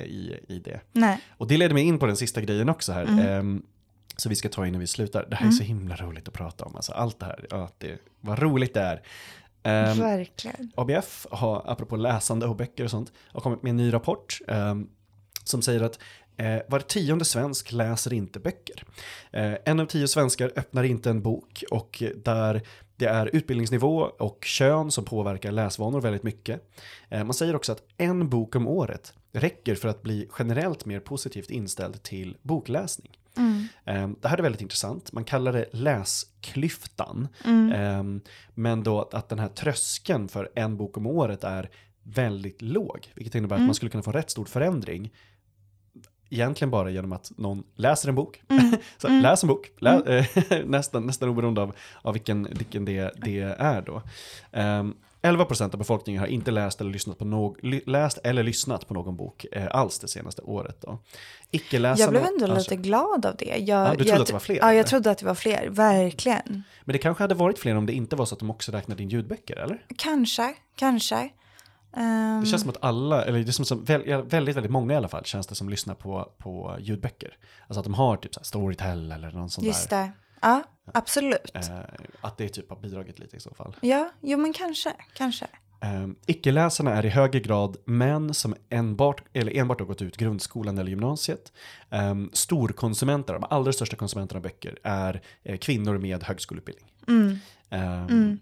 [0.06, 0.80] i, i det.
[0.92, 1.20] Nej.
[1.30, 3.02] Och det leder mig in på den sista grejen också här.
[3.02, 3.18] Mm.
[3.18, 3.62] Ehm,
[4.16, 5.26] så vi ska ta innan vi slutar.
[5.30, 6.76] Det här är så himla roligt att prata om.
[6.76, 9.02] Alltså allt det här, ja, det, vad roligt det är.
[9.68, 10.72] Ehm, Verkligen.
[10.74, 14.88] ABF har, apropå läsande och böcker och sånt, har kommit med en ny rapport ehm,
[15.44, 15.98] som säger att
[16.36, 18.84] eh, var tionde svensk läser inte böcker.
[19.32, 22.62] Eh, en av tio svenskar öppnar inte en bok och där
[22.96, 26.70] det är utbildningsnivå och kön som påverkar läsvanor väldigt mycket.
[27.08, 31.00] Eh, man säger också att en bok om året räcker för att bli generellt mer
[31.00, 33.17] positivt inställd till bokläsning.
[33.84, 35.12] Eh, Det här är väldigt intressant.
[35.12, 37.28] Man kallar det läsklyftan.
[37.44, 38.02] Eh,
[38.54, 41.70] Men då att den här tröskeln för en bok om året är
[42.02, 43.12] väldigt låg.
[43.14, 45.12] Vilket innebär att man skulle kunna få rätt stor förändring.
[46.30, 48.42] Egentligen bara genom att någon läser en bok.
[48.98, 50.26] Så, Läs en bok, Lä, eh,
[50.66, 54.02] nästan, nästan oberoende av, av vilken, vilken det, det är då.
[54.52, 58.94] Um, 11% av befolkningen har inte läst eller lyssnat på, ly, läst eller lyssnat på
[58.94, 60.80] någon bok eh, alls det senaste året.
[60.80, 60.98] Då.
[61.50, 63.44] Jag blev ändå alltså- lite glad av det.
[63.44, 64.76] Jag, Ja, du trodde jag, att det var fler, Ja, eller?
[64.76, 65.68] jag trodde att det var fler.
[65.70, 66.62] Verkligen.
[66.84, 69.02] Men det kanske hade varit fler om det inte var så att de också räknade
[69.02, 69.82] in ljudböcker, eller?
[69.96, 71.30] Kanske, kanske.
[71.96, 74.96] Ehm, Det känns som att alla, eller det som som väl- väldigt, väldigt många i
[74.96, 77.36] alla fall, känns det som lyssnar på, på ljudböcker.
[77.66, 80.02] Alltså att de har typ så här Storytel eller någon sån just där.
[80.02, 80.10] det.
[80.42, 80.62] Ja,
[80.94, 81.50] absolut.
[81.54, 81.78] Eh,
[82.20, 83.76] att det typ har bidragit lite i så fall.
[83.80, 85.46] Ja, jo men kanske, kanske.
[85.80, 90.78] Um, icke-läsarna är i högre grad män som enbart, eller enbart har gått ut grundskolan
[90.78, 91.52] eller gymnasiet.
[91.90, 96.90] Um, storkonsumenter, de allra största konsumenterna av böcker, är eh, kvinnor med högskoleutbildning.
[97.08, 97.38] Mm.
[98.10, 98.38] Um,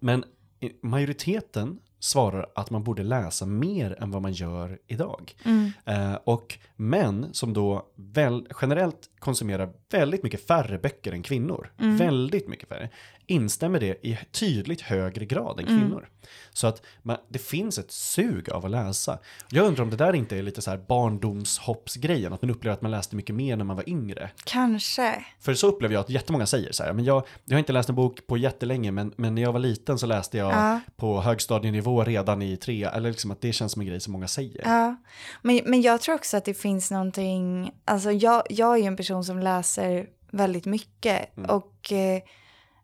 [0.00, 0.24] Men
[0.60, 5.34] i- majoriteten svarar att man borde läsa mer än vad man gör idag.
[5.44, 5.72] Mm.
[5.84, 11.96] Eh, och män som då väl, generellt konsumerar väldigt mycket färre böcker än kvinnor, Mm.
[11.96, 12.88] väldigt mycket färre,
[13.26, 15.80] instämmer det i tydligt högre grad än Mm.
[15.80, 16.08] kvinnor.
[16.52, 19.18] Så att man, det finns ett sug av att läsa.
[19.50, 22.82] Jag undrar om det där inte är lite så här barndomshoppsgrejen, att man upplever att
[22.82, 24.30] man läste mycket mer när man var yngre.
[24.44, 25.24] Kanske.
[25.40, 27.88] För så upplever jag att jättemånga säger så här, men jag, jag har inte läst
[27.88, 30.80] en bok på jättelänge, men, men när jag var liten så läste jag Ja.
[30.96, 34.28] på högstadienivå redan i tre, eller liksom att det känns som en grej som många
[34.28, 34.62] säger.
[34.64, 34.96] Ja,
[35.42, 38.96] men, men jag tror också att det finns någonting, alltså jag, jag är ju en
[38.96, 42.22] person som läser väldigt mycket och eh,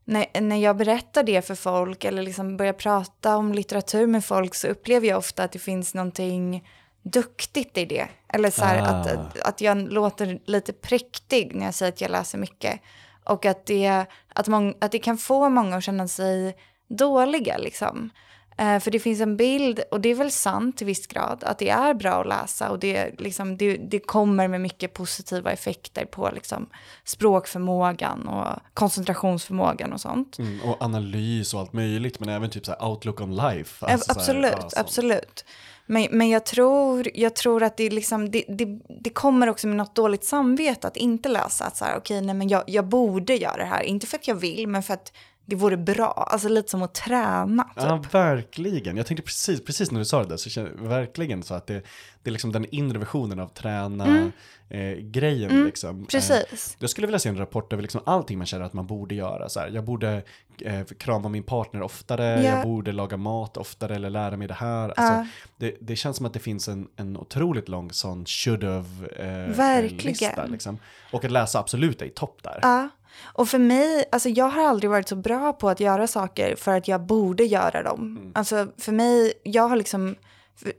[0.05, 4.55] när, när jag berättar det för folk eller liksom börjar prata om litteratur med folk
[4.55, 6.69] så upplever jag ofta att det finns någonting
[7.03, 8.09] duktigt i det.
[8.29, 8.85] Eller så här, Ah.
[8.85, 12.81] att, att, att jag låter lite präktig när jag säger att jag läser mycket.
[13.25, 16.57] Och att det, att mång, att det kan få många att känna sig
[16.89, 18.11] dåliga liksom.
[18.59, 21.59] Eh, för det finns en bild, och det är väl sant till viss grad, att
[21.59, 26.05] det är bra att läsa och det, liksom, det, det kommer med mycket positiva effekter
[26.05, 26.67] på liksom,
[27.05, 30.39] språkförmågan och koncentrationsförmågan och sånt.
[30.39, 33.87] Mm, och analys och allt möjligt, men även typ så här outlook on life.
[33.87, 34.77] Alltså så här, absolut, ja, sånt.
[34.77, 35.45] absolut.
[35.87, 39.77] Men, men jag, tror, jag tror att det, liksom, det, det, det kommer också med
[39.77, 41.65] något dåligt samvete att inte läsa.
[41.65, 43.83] Att så här, okej, nej, men jag, jag borde göra det här.
[43.83, 45.13] Inte för att jag vill, men för att
[45.47, 46.13] det vore bra.
[46.13, 47.65] Alltså lite som att träna.
[47.65, 47.73] Typ.
[47.77, 48.97] Ja, verkligen.
[48.97, 51.67] Jag tänkte precis, precis när du sa det där, så känner jag verkligen så att
[51.67, 51.83] det,
[52.23, 55.65] det är liksom den inre versionen av träna-grejen.
[55.65, 55.89] liksom.
[55.91, 56.07] Eh, Mm.
[56.07, 56.77] Precis.
[56.81, 59.49] jag skulle vilja se en rapport över liksom allting man känner att man borde göra.
[59.49, 60.23] Så här, jag borde
[60.61, 62.51] eh, krama min partner oftare, Ja.
[62.51, 64.89] jag borde laga mat oftare eller lära mig det här.
[64.89, 65.27] Alltså, Ja.
[65.57, 69.57] det, det känns som att det finns en, en otroligt lång sån should have eh,
[69.57, 70.07] Verkligen.
[70.07, 70.47] lista.
[70.47, 70.79] Liksom.
[71.13, 72.59] Och att läsa absolut är i topp där.
[72.63, 72.89] Ja,
[73.23, 76.77] och för mig, alltså jag har aldrig varit så bra på att göra saker för
[76.77, 78.33] att jag borde göra dem.
[78.35, 80.17] Alltså för mig, jag har liksom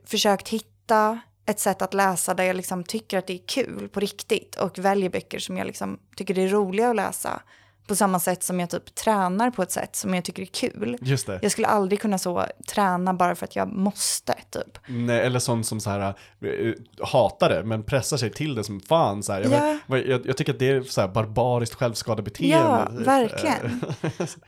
[0.06, 4.00] försökt hitta ett sätt att läsa där jag liksom tycker att det är kul på
[4.00, 7.42] riktigt och väljer böcker som jag liksom tycker det är roliga att läsa.
[7.88, 10.98] På samma sätt som jag typ tränar på ett sätt som jag tycker är kul.
[11.02, 11.40] Just det.
[11.42, 14.78] Jag skulle aldrig kunna så träna bara för att jag måste typ.
[14.88, 16.00] Nej, eller sån som så här,
[16.42, 16.74] eh,
[17.04, 19.24] hatar det men pressar sig till det som fan.
[19.24, 19.42] Så här.
[19.42, 19.78] Jag, Ja.
[19.88, 22.56] men, jag, jag tycker att det är så här barbariskt självskadebeteende.
[22.58, 23.82] Ja, verkligen.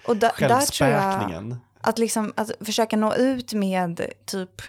[0.08, 1.56] Och da, där tror jag...
[1.82, 4.62] Att, liksom, att försöka nå ut med typ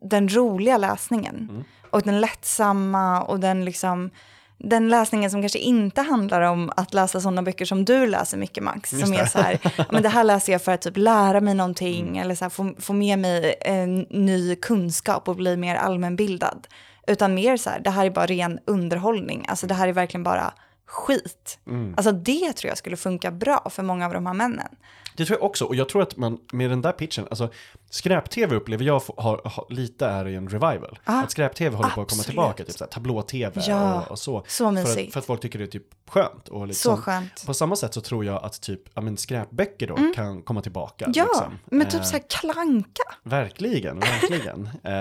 [0.00, 1.64] den roliga läsningen.
[1.90, 4.10] Och den lättsamma och den liksom
[4.58, 8.64] den läsningen som kanske inte handlar om att läsa sådana böcker som du läser mycket
[8.64, 8.92] Max.
[8.92, 9.58] Just Som är så här,
[9.92, 12.74] men det här läser jag för att typ lära mig någonting eller så här, få,
[12.78, 16.66] få med mig en ny kunskap och bli mer allmänbildad.
[17.06, 19.46] Utan mer så här, det här är bara ren underhållning.
[19.48, 20.52] Alltså det här är verkligen bara
[20.86, 21.58] skit.
[21.96, 24.68] Alltså det tror jag skulle funka bra för många av de här männen.
[25.16, 27.48] Det tror jag också, och jag tror att man med den där pitchen, alltså
[27.90, 30.98] skräp-tv upplever jag har, har, lite är i en revival.
[31.04, 32.26] Ah, att skräp-tv håller på att komma absolut.
[32.26, 34.44] tillbaka, typ tablå-tv Ja, och, och så.
[34.46, 36.48] så för, att, för att folk tycker det är typ skönt.
[36.48, 37.46] Och Så liksom, skönt.
[37.46, 41.10] På samma sätt så tror jag att typ, ja men skräpböcker då kan komma tillbaka.
[41.14, 41.58] Ja, liksom.
[41.66, 43.02] men typ Eh, så här kalanka.
[43.22, 44.68] Verkligen, verkligen.
[44.82, 44.92] eh,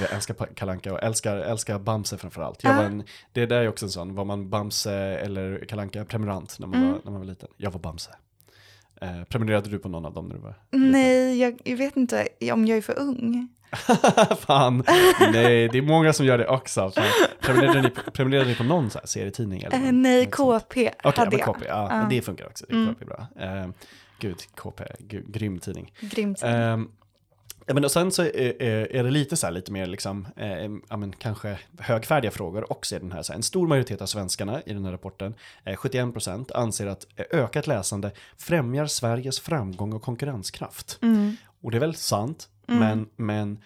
[0.00, 2.62] jag älskar Kalanka och älskar, älskar Bamse framförallt.
[2.64, 2.76] Jag Ja.
[2.76, 6.66] var en, det där är också en sån, var man Bamse eller Kalanka prenumerant när
[6.66, 6.92] man, Mm.
[6.92, 7.48] var, när man var liten?
[7.56, 8.10] Jag var Bamse.
[9.02, 10.54] Eh, prenumererade du på någon av dem när du var?
[10.70, 13.48] Nej, jag, jag vet inte om jag är för ung.
[14.38, 14.84] Fan,
[15.32, 16.90] nej, det är många som gör det också.
[16.90, 17.04] Fan.
[17.40, 19.62] Prenumererade, ni, prenumererade ni på någon så här serietidning?
[19.62, 20.62] Eller Eh, nej, sånt?
[20.68, 21.46] KP Okej, hade jag.
[21.46, 22.64] KP, ja, men det funkar också.
[22.68, 22.94] Det Mm.
[22.94, 23.26] KP är bra.
[23.40, 23.68] Eh,
[24.18, 25.92] gud, KP, gud, grym tidning.
[26.00, 26.42] Grymt.
[26.42, 26.88] Ehm,
[27.72, 28.62] ja, men och sen så är,
[28.96, 32.96] är det lite så här, lite mer liksom, eh, ja, men kanske högfärdiga frågor också
[32.96, 33.22] i den här.
[33.22, 33.36] Så här.
[33.36, 37.66] En stor majoritet av svenskarna i den här rapporten, eh, 71%, anser att eh, ökat
[37.66, 40.98] läsande främjar Sveriges framgång och konkurrenskraft.
[41.02, 41.36] Mm.
[41.62, 43.58] Och det är väl sant, men, men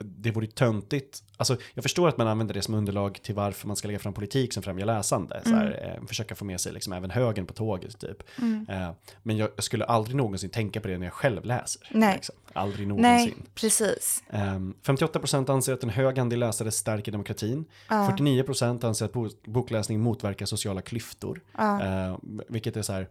[0.00, 1.22] det vore töntigt.
[1.36, 4.12] Alltså, jag förstår att man använder det som underlag till varför man ska lägga fram
[4.12, 5.40] politik som främjar läsande.
[5.44, 8.22] Så här, eh, försöka få med sig liksom även högen på tåget typ.
[8.68, 8.90] Eh,
[9.22, 11.88] men jag, jag skulle aldrig någonsin tänka på det när jag själv läser.
[11.90, 12.14] Nej.
[12.14, 12.34] Liksom.
[12.52, 13.34] Aldrig någonsin.
[13.36, 14.22] Nej, precis.
[14.30, 17.64] Ehm, 58% anser att en hög andel läsare stärker demokratin.
[17.88, 21.40] 49% anser att bo- bokläsning motverkar sociala klyftor.
[21.58, 23.08] Ehm, vilket är så här,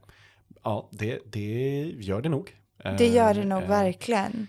[0.64, 2.56] ja, det, det gör det nog.
[2.98, 4.48] Det gör det Ehm, nog eh, verkligen.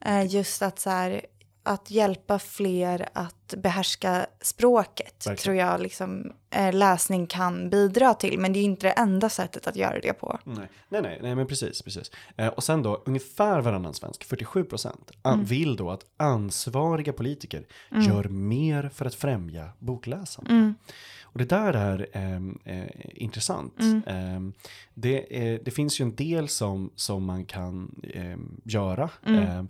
[0.00, 1.20] Eh, just att så här,
[1.68, 5.36] att hjälpa fler att behärska språket Verkligen.
[5.36, 8.38] tror jag liksom, eh, läsning kan bidra till.
[8.38, 10.38] Men det är inte det enda sättet att göra det på.
[10.44, 12.10] Nej, nej, nej, nej men precis, precis.
[12.36, 15.44] Eh, och sen då, ungefär varannan svensk, 47 procent, Mm.
[15.44, 20.50] vill då att ansvariga politiker gör mer för att främja bokläsande.
[20.50, 20.74] Mm.
[21.32, 23.80] Och det där är ehm, eh, intressant.
[23.80, 24.02] Mm.
[24.06, 24.52] Ehm,
[24.94, 25.18] det,
[25.64, 29.10] det finns ju en del som, som man kan ehm, göra.
[29.26, 29.68] Mm.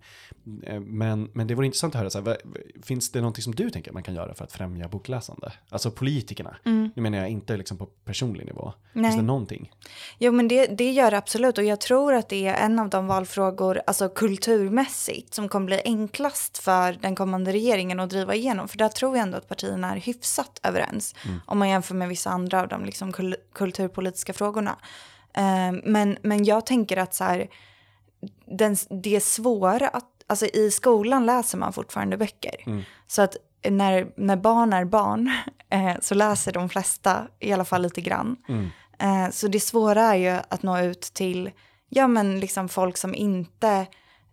[0.63, 2.37] Eh, men, men det vore intressant att höra, så här,
[2.83, 5.53] finns det någonting som du tänker man kan göra för att främja bokläsande?
[5.69, 6.57] Alltså politikerna.
[6.65, 8.73] Nu menar jag inte liksom på personlig nivå.
[8.93, 9.11] Finns Mm.
[9.11, 9.17] Nej.
[9.17, 9.73] det någonting?
[10.19, 11.59] Jo, men det, det gör det absolut.
[11.59, 15.81] Och jag tror att det är en av de valfrågor, alltså kulturmässigt, som kommer bli
[15.85, 18.69] enklast för den kommande regeringen att driva igenom.
[18.69, 21.15] För där tror jag ändå att partierna är hyfsat överens.
[21.49, 24.77] Om man jämför med vissa andra av de liksom kul- kulturpolitiska frågorna.
[25.35, 27.49] Eh, men, men jag tänker att så här,
[28.47, 32.85] den, det är svåra att, alltså i skolan läser man fortfarande böcker.
[33.07, 33.37] Så att
[33.71, 35.31] när, när barn är barn
[35.71, 38.37] eh, så läser de flesta i alla fall lite grann.
[38.99, 41.51] Eh, så det svåra är ju att nå ut till
[41.89, 43.87] ja, men liksom folk som inte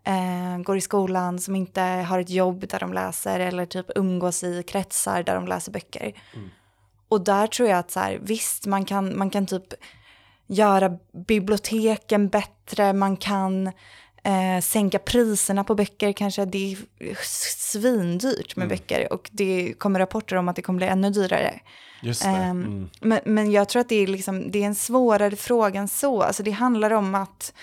[0.03, 4.43] eh, går i skolan, som inte har ett jobb där de läser eller typ umgås
[4.43, 6.13] i kretsar där de läser böcker.
[7.09, 9.73] Och där tror jag att så här, visst, man kan, man kan typ
[10.47, 10.97] göra
[11.27, 13.67] biblioteken bättre, man kan
[14.23, 16.45] eh, sänka priserna på böcker kanske.
[16.45, 17.17] Det är
[17.59, 21.59] svindyrt med böcker och det kommer rapporter om att det kommer bli ännu dyrare.
[22.01, 22.25] Just.
[22.25, 22.89] Ehm, Mm.
[23.01, 26.21] men, men jag tror att det är, liksom, det är en svårare fråga än så.
[26.21, 27.53] Alltså det handlar om att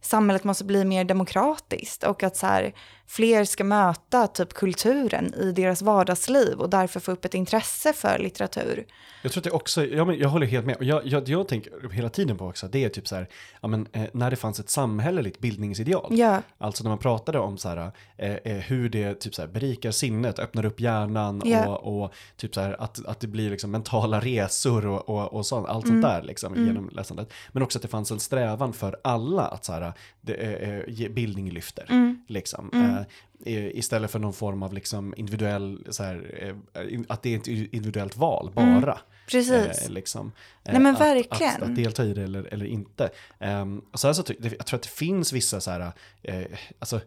[0.00, 2.72] samhället måste bli mer demokratiskt och att så här,
[3.06, 8.18] fler ska möta typ kulturen i deras vardagsliv och därför få upp ett intresse för
[8.18, 8.86] litteratur.
[9.22, 10.76] Jag tror att det också, ja, men jag håller helt med.
[10.80, 13.28] Jag, jag, jag tänker hela tiden på också, det är typ så här,
[13.60, 16.06] ja, men, eh, när det fanns ett samhälleligt bildningsideal.
[16.10, 16.42] Ja.
[16.58, 19.90] Alltså när man pratade om så här, eh, eh, hur det typ så här, berikar
[19.90, 21.66] sinnet, öppnar upp hjärnan Ja.
[21.68, 25.46] och, och typ så här, att, att det blir liksom mentala resor och, och, och
[25.46, 26.02] sånt, allt Mm.
[26.02, 27.32] sånt där liksom, genom läsandet.
[27.52, 31.10] Men också att det fanns en strävan för alla att så här, det, eh, eh,
[31.10, 31.86] bildning lyfter.
[31.88, 32.24] Mm.
[32.28, 32.70] Liksom.
[32.74, 32.95] Eh,
[33.44, 36.34] i- istället för någon form av liksom individuell, så här,
[36.74, 38.98] eh, att det är ett individuellt val bara.
[39.30, 39.82] Precis.
[39.84, 40.32] Eh, liksom,
[40.64, 41.54] eh, Nej, men att, verkligen.
[41.54, 43.10] Att, att delta i det eller, eller inte.
[43.40, 45.92] Um, och så ty- det- jag tror att det finns vissa så här,
[46.22, 46.42] eh,
[46.78, 47.00] alltså,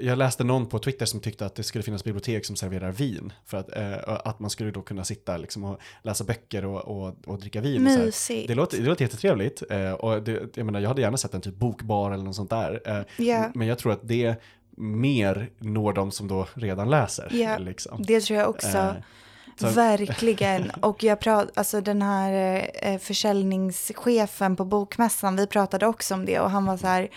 [0.00, 3.32] jag läste någon på Twitter som tyckte att det skulle finnas bibliotek som serverar vin.
[3.46, 7.16] För att, eh, att man skulle då kunna sitta liksom och läsa böcker och, och,
[7.26, 7.84] och dricka vin.
[7.86, 8.04] Så här.
[8.04, 8.48] Mysigt.
[8.48, 9.62] Det låter, det låter jättetrevligt.
[9.70, 12.50] Eh, och det, jag, menar, jag hade gärna sett en typ bokbar eller något sånt
[12.50, 12.80] där.
[12.84, 13.50] Eh, Ja.
[13.54, 14.36] Men jag tror att det
[14.82, 17.28] mer når de som då redan läser.
[17.32, 18.02] Ja, liksom.
[18.02, 18.78] det tror jag också.
[18.78, 18.92] Eh,
[19.60, 20.70] så- Verkligen.
[20.80, 26.40] Och jag prat, alltså den här eh, försäljningschefen på bokmässan, vi pratade också om det
[26.40, 27.08] och han var så här,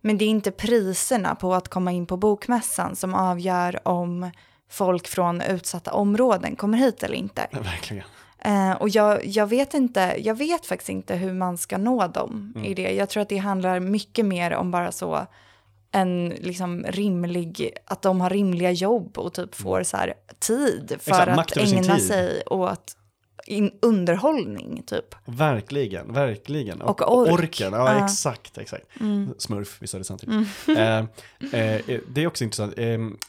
[0.00, 4.30] men det är inte priserna på att komma in på bokmässan som avgör om
[4.70, 7.46] folk från utsatta områden kommer hit eller inte.
[7.52, 8.04] Verkligen.
[8.38, 12.52] Eh, och jag, jag vet inte, jag vet faktiskt inte hur man ska nå dem
[12.56, 12.64] Mm.
[12.70, 12.94] i det.
[12.94, 15.26] Jag tror att det handlar mycket mer om bara så
[15.94, 21.28] en liksom rimlig, att de har rimliga jobb och typ får så här tid för.
[21.28, 22.06] Exakt, att ägna tid.
[22.06, 22.96] sig åt
[23.46, 25.14] in, underhållning typ.
[25.24, 26.82] Verkligen, verkligen.
[26.82, 27.32] Och ork.
[27.32, 27.90] orken, ja.
[27.90, 28.04] Mm.
[28.04, 28.86] exakt, exakt.
[29.38, 30.34] Smurf, vi sa det samtidigt.
[30.68, 32.78] Eh, eh, det är också intressant.
[32.78, 32.86] Eh,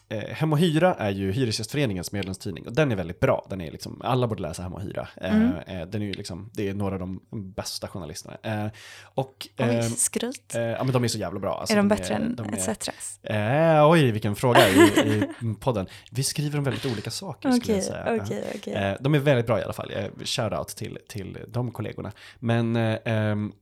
[0.10, 3.46] eh, Hem och Hyra är ju Hyresgästföreningens medlemstidning och den är väldigt bra.
[3.50, 5.08] Den är liksom, alla borde läsa Hem och Hyra.
[5.22, 5.52] Eh, Mm.
[5.82, 7.20] eh, den är ju liksom, det är några av de
[7.56, 8.38] bästa journalisterna.
[8.44, 8.68] Eh,
[9.04, 10.52] och, Oj, eh, skryt.
[10.54, 11.58] ja men de är så jävla bra.
[11.60, 13.20] Alltså, är de bättre än de är- ETCs?
[13.24, 15.24] Eh, oj, vilken fråga i, i
[15.60, 15.88] podden.
[16.12, 18.44] Vi skriver om väldigt olika saker skulle Okej, jag säga.
[18.56, 18.74] okej.
[18.74, 19.92] Eh, de är väldigt bra i alla fall.
[20.06, 22.12] Eh, Shoutout till, till de kollegorna.
[22.40, 23.54] Men eh, ehm,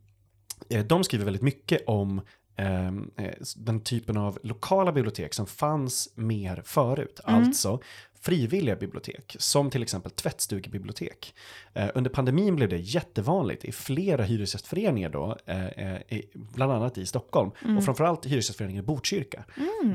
[0.69, 2.21] eh, de skriver väldigt mycket om
[2.55, 7.19] ehm, eh, den typen av lokala bibliotek som fanns mer förut.
[7.23, 7.79] Alltså
[8.23, 11.33] frivilliga bibliotek, som till exempel tvättstugebibliotek.
[11.73, 17.05] Eh, under pandemin blev det jättevanligt i flera hyresgästföreningar då, eh, eh, bland annat i
[17.05, 19.43] Stockholm, och framförallt hyresgästföreningen i Botkyrka,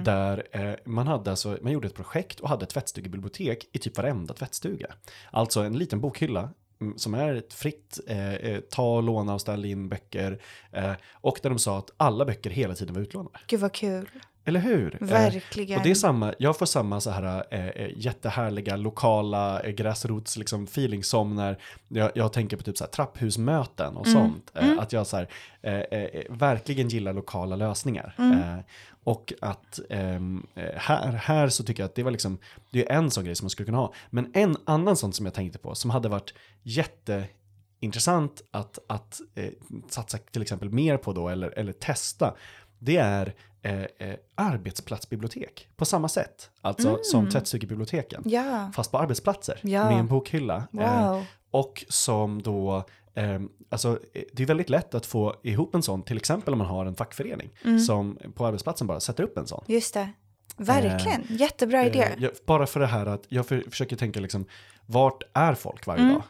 [0.04, 3.96] där eh, man, hade alltså, man gjorde ett projekt och hade ett tvättstugebibliotek i typ
[3.96, 4.94] varenda tvättstuga.
[5.30, 6.50] Alltså en liten bokhylla
[6.80, 10.42] mm, som är ett fritt eh, ta, låna och ställa in böcker.
[10.72, 13.38] Eh, och där de sa att alla böcker hela tiden var utlånade.
[13.46, 14.08] Gud vad kul.
[14.48, 14.98] Eller hur?
[15.02, 15.78] Eh, Verkligen.
[15.78, 20.36] och det är samma, jag får samma så här eh, eh, jättehärliga lokala eh, gräsrots
[20.36, 24.50] liksom, feeling som när jag, jag tänker på typ så här, trapphusmöten och sånt.
[24.54, 25.28] Eh, Att jag så här,
[25.62, 28.14] eh, eh, verkligen gillar lokala lösningar.
[28.18, 28.58] Eh,
[29.04, 32.38] och att ehm, eh, här, här så tycker jag att det var liksom,
[32.70, 33.92] det är en sån grej som man skulle kunna ha.
[34.10, 39.50] Men en annan sån som jag tänkte på som hade varit jätteintressant att, att eh,
[39.88, 42.34] satsa till exempel mer på då eller, eller testa
[42.78, 46.50] det är eh, eh, arbetsplatsbibliotek på samma sätt.
[46.60, 48.22] Alltså som tvättstugebiblioteken.
[48.24, 48.70] Ja.
[48.74, 49.84] Fast på arbetsplatser Ja.
[49.90, 50.56] med en bokhylla.
[50.80, 51.24] Eh, Wow.
[51.50, 56.02] och som då, eh, alltså eh, det är väldigt lätt att få ihop en sån,
[56.02, 57.78] till exempel om man har en fackförening Mm.
[57.80, 59.64] som på arbetsplatsen bara sätter upp en sån.
[59.66, 60.08] Just det.
[60.56, 61.22] Verkligen.
[61.28, 62.02] Jättebra idé.
[62.20, 64.44] Eh, bara för det här att jag för, försöker tänka liksom,
[64.86, 66.14] vart är folk varje Mm.
[66.14, 66.22] dag?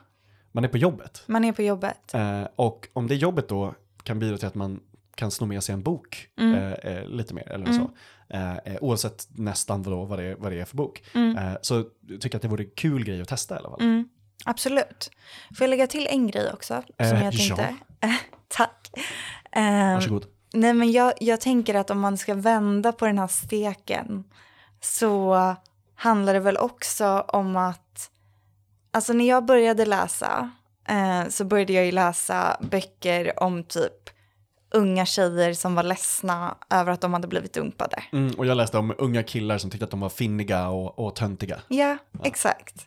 [0.53, 1.23] Man är på jobbet.
[1.27, 2.15] Man är på jobbet.
[2.15, 4.81] Eh, och om det jobbet då kan bidra till att man
[5.19, 6.55] kan sno med sig en bok Mm.
[6.55, 7.91] eh, eh, lite mer eller så.
[8.31, 11.03] Eh, eh, oavsett nästan vad, då, vad, det, är- vad det är för bok.
[11.15, 11.37] Mm.
[11.39, 13.81] Eh, så tycker jag att det vore en kul grej att testa i alla fall.
[13.81, 14.09] Mm.
[14.45, 15.11] Absolut.
[15.59, 16.83] Får jag lägga till en grej också?
[16.99, 17.57] Som Eh, jag ja.
[17.57, 17.75] tänkte.
[18.49, 18.91] Tack.
[19.53, 20.27] Ehm, Varsågod.
[20.55, 24.25] Nej, men jag, jag tänker att om man ska vända på den här steken
[24.81, 25.37] så
[25.95, 28.11] handlar det väl också om att,
[28.91, 30.51] alltså när jag började läsa
[30.89, 34.11] eh, så började jag ju läsa böcker om typ
[34.71, 38.03] unga tjejer som var ledsna över att de hade blivit dumpade.
[38.13, 41.15] Mm, och jag läste om unga killar som tyckte att de var finniga och, och
[41.15, 41.61] töntiga.
[41.69, 42.87] Ja, exakt.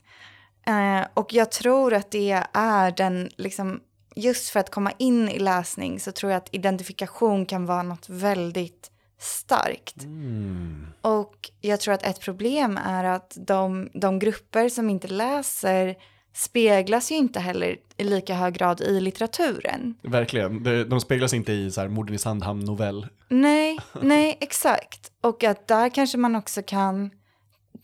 [0.68, 3.80] Eh, och jag tror att det är den, liksom,
[4.16, 8.10] just för att komma in i läsning så tror jag att identifikation kan vara något
[8.10, 10.04] väldigt starkt.
[10.04, 10.88] Mm.
[11.02, 15.96] Och jag tror att ett problem är att de, de grupper som inte läser
[16.34, 19.96] speglas ju inte heller i lika hög grad i litteraturen.
[20.02, 20.64] Verkligen.
[20.64, 23.08] De, de speglas inte i så här morden i Sandhamn-novell.
[23.28, 25.12] Nej, nej, exakt.
[25.22, 27.12] Och att där kanske man också kan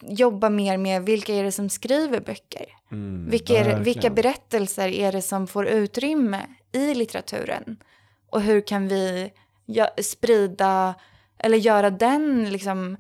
[0.02, 2.66] jobba mer med vilka är det som skriver böcker?
[2.92, 6.42] Mm, Vilka, är, vilka berättelser är det som får utrymme
[6.72, 7.78] i litteraturen?
[8.30, 9.30] Och hur kan vi
[10.02, 10.96] sprida
[11.40, 12.98] eller göra den liksom,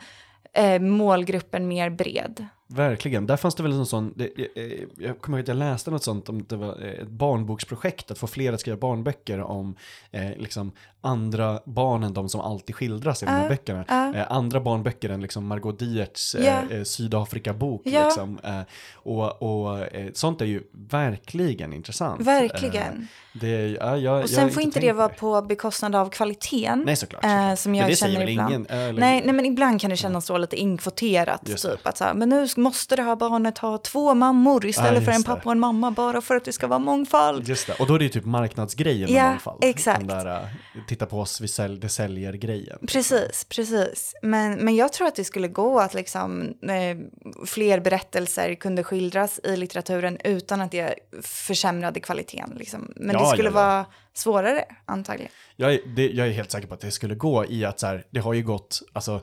[0.54, 2.48] eh, målgruppen mer bred?
[2.70, 5.92] Verkligen, där fanns det väl en sån, det, eh, jag kommer ihåg att jag läste
[5.92, 9.76] något sånt om det var eh, ett barnboksprojekt, att få fler att skriva barnböcker om
[10.12, 13.86] eh, liksom andra barn än de som alltid skildras i de här Ja, böckerna.
[13.88, 14.16] ja.
[14.16, 16.76] Eh, andra barnböcker än liksom Margot Diertz eh, Ja.
[16.78, 17.82] eh, Sydafrika-bok.
[17.86, 18.06] Ja.
[18.06, 18.40] Liksom.
[18.44, 18.62] Eh,
[18.94, 22.22] och och eh, sånt är ju verkligen intressant.
[22.22, 22.94] Verkligen.
[23.34, 25.14] Eh, det, ja, jag, Och sen jag får inte det vara det.
[25.14, 26.84] på bekostnad av kvaliteten.
[26.86, 27.24] Nej såklart.
[27.26, 27.60] eh, såklart.
[27.60, 28.50] som Men jag det säger känner ibland.
[28.54, 28.66] ingen?
[28.70, 31.42] eller- Nej, nej, men ibland kan det kännas så lite inkvoterat.
[31.46, 31.72] Just det.
[31.78, 35.06] Typ att så här, men nu måste det här barnet ha två mammor istället Ja,
[35.06, 37.48] för en pappa och en mamma bara för att det ska vara mångfald.
[37.48, 39.58] Just det, och då är det ju typ marknadsgrejen Ja, i alla fall.
[39.62, 40.00] exakt.
[40.00, 40.48] Den där, eh,
[40.88, 42.80] titta på oss, vi sälj, det säljer-grejen.
[42.88, 44.14] Precis, precis.
[44.22, 46.98] Men, men jag tror att det skulle gå att liksom, eh,
[47.46, 52.54] fler berättelser kunde skildras i litteraturen utan att det försämrade kvaliteten.
[52.60, 52.92] Liksom.
[52.96, 53.54] Men Ja, det skulle ja.
[53.54, 55.32] vara svårare antagligen.
[55.56, 57.88] Jag är, det, jag är helt säker på att det skulle gå i att så
[57.88, 59.22] här, det har ju gått, alltså,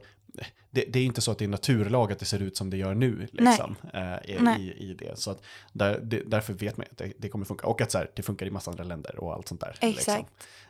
[0.71, 2.77] det, det är inte så att det är naturlag att det ser ut som det
[2.77, 4.61] gör nu, liksom, eh, i, Nej.
[4.79, 5.19] i, i det.
[5.19, 7.67] Så att där, det, därför vet man att det, det kommer funka.
[7.67, 9.77] Och att så här, det funkar i massa andra länder och allt sånt där.
[9.81, 10.07] Exakt.
[10.07, 10.25] Liksom.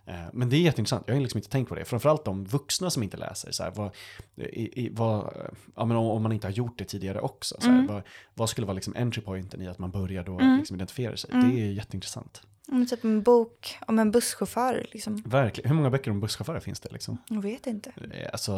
[0.07, 1.85] Eh, men det är jätteintressant, jag har liksom inte tänkt på det.
[1.85, 3.91] Framförallt de vuxna som inte läser, så här, vad,
[4.37, 5.35] i, i, vad,
[5.77, 7.57] ja, men om, om man inte har gjort det tidigare också.
[7.61, 7.87] Så här, Mm.
[7.87, 8.03] vad,
[8.35, 10.57] vad skulle vara liksom entry pointen i att man börjar då Mm.
[10.59, 11.31] liksom identifiera sig?
[11.33, 11.51] Mm.
[11.51, 12.43] Det är jätteintressant.
[12.69, 14.87] Om typ en bok om en busschaufför.
[14.93, 15.23] Liksom.
[15.27, 15.69] Verkligen.
[15.71, 16.93] Hur många böcker om busschaufförer finns det?
[16.93, 17.19] Liksom?
[17.29, 17.93] Jag vet inte.
[18.12, 18.53] Eh, Alltså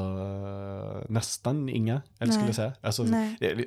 [1.08, 2.72] nästan inga, eller skulle jag säga.
[2.80, 3.06] Alltså,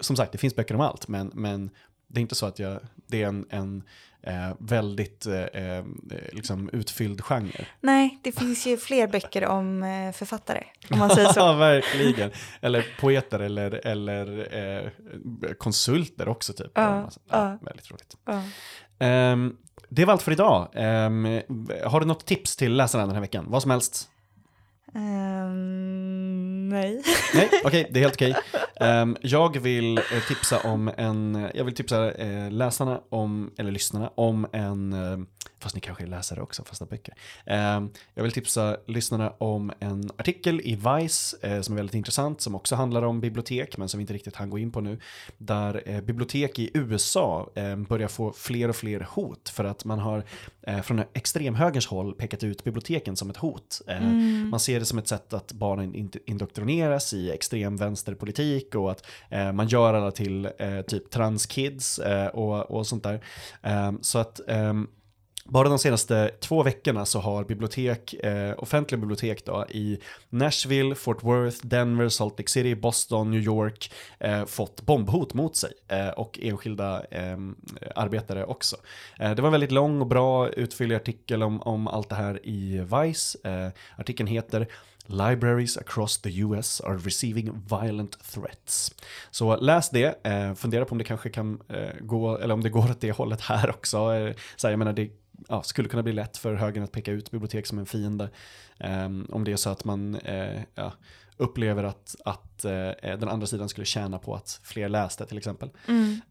[0.02, 1.70] som sagt, det finns böcker om allt, men, men
[2.08, 3.84] det är inte så att jag, det är en, en
[4.22, 5.86] eh, väldigt eh, eh,
[6.32, 7.66] liksom utfylld genre.
[7.82, 10.64] Nej, det finns ju fler böcker om eh, författare.
[10.92, 11.54] Om man säger Ja, så.
[11.54, 12.32] verkligen.
[12.62, 16.72] Eller poeter eller, eller eh, konsulter också typ.
[16.74, 17.58] Ja, ja, ja.
[17.62, 18.16] Väldigt roligt.
[19.00, 19.56] Ehm,
[19.90, 20.68] det var allt för idag.
[20.74, 21.42] Ehm,
[21.86, 23.46] har du något tips till läsarna den här veckan?
[23.48, 24.10] Vad som helst?
[24.96, 27.04] Ehm, nej.
[27.34, 28.36] Nej, okej, det är helt okej.
[28.80, 34.12] Ehm, jag vill eh, tipsa om en, jag vill tipsa eh, läsarna om, eller lyssnarna
[34.16, 35.18] om en, eh,
[35.60, 37.14] fast ni kanske är läsare också, fasta böcker.
[37.46, 42.42] Ehm, jag vill tipsa lyssnarna om en artikel i Vice eh, som är väldigt intressant,
[42.42, 45.00] som också handlar om bibliotek, men som vi inte riktigt hann gå in på nu.
[45.38, 50.00] Där eh, bibliotek i USA eh, börjar få fler och fler hot för att man
[50.00, 50.24] har
[50.62, 53.82] eh, från extremhögerns håll pekat ut biblioteken som ett hot.
[53.88, 54.50] Eh, Mm.
[54.50, 59.06] Man ser det som ett sätt att barnen indoktrineras i extrem vänsterpolitik och att
[59.54, 60.50] man gör alla till
[60.88, 62.00] typ transkids
[62.34, 63.22] och, och sånt där.
[64.02, 64.88] Så att ehm,
[65.50, 71.24] bara de senaste två veckorna så har bibliotek, eh, offentliga bibliotek då, i Nashville, Fort
[71.24, 76.40] Worth, Denver, Salt Lake City, Boston, New York eh, fått bombhot mot sig eh, och
[76.42, 77.38] enskilda eh,
[77.96, 78.78] arbetare också.
[79.20, 82.48] Eh, det var en väldigt lång och bra utfyllig artikel om, om allt det här
[82.48, 83.38] i Vice.
[83.44, 84.68] Eh, artikeln heter
[85.10, 88.96] Libraries across the US are receiving violent threats.
[89.32, 92.70] Så läs det, eh, fundera på om det kanske kan eh, gå, eller om det
[92.70, 93.98] går åt det hållet här också.
[93.98, 95.10] Eh, så här, jag menar, det
[95.48, 98.30] ja, skulle kunna bli lätt för högern att peka ut bibliotek som en fiende.
[98.80, 100.94] Um, om det är så att man uh, ja,
[101.38, 105.70] upplever att, att uh, den andra sidan skulle tjäna på att fler läste till exempel.
[105.88, 106.22] Mm.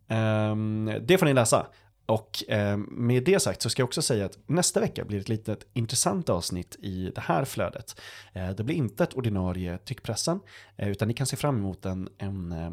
[0.90, 1.66] Um, det får ni läsa.
[2.09, 5.28] Och eh, med det sagt så ska jag också säga att nästa vecka blir ett
[5.28, 8.00] litet intressant avsnitt i det här flödet.
[8.32, 10.40] Eh, det blir inte ett ordinarie tyckpressen,
[10.76, 12.70] eh, utan ni kan se fram emot en, en eh,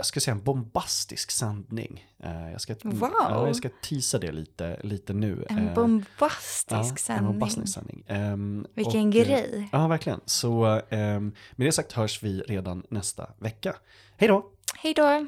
[0.00, 2.06] jag ska säga en bombastisk sändning.
[2.22, 3.10] Eh, jag, ska, Wow.
[3.18, 5.44] ja, jag ska teasa det lite, lite nu.
[5.48, 7.26] En Eh, bombastisk ja, sändning.
[7.26, 8.04] En bombastisk sändning.
[8.06, 9.68] Ehm, Vilken och, eh, grej.
[9.72, 10.20] Ja, verkligen.
[10.24, 13.76] Så ehm, med det sagt hörs vi redan nästa vecka.
[14.16, 14.46] Hej då!
[14.74, 15.26] Hej då.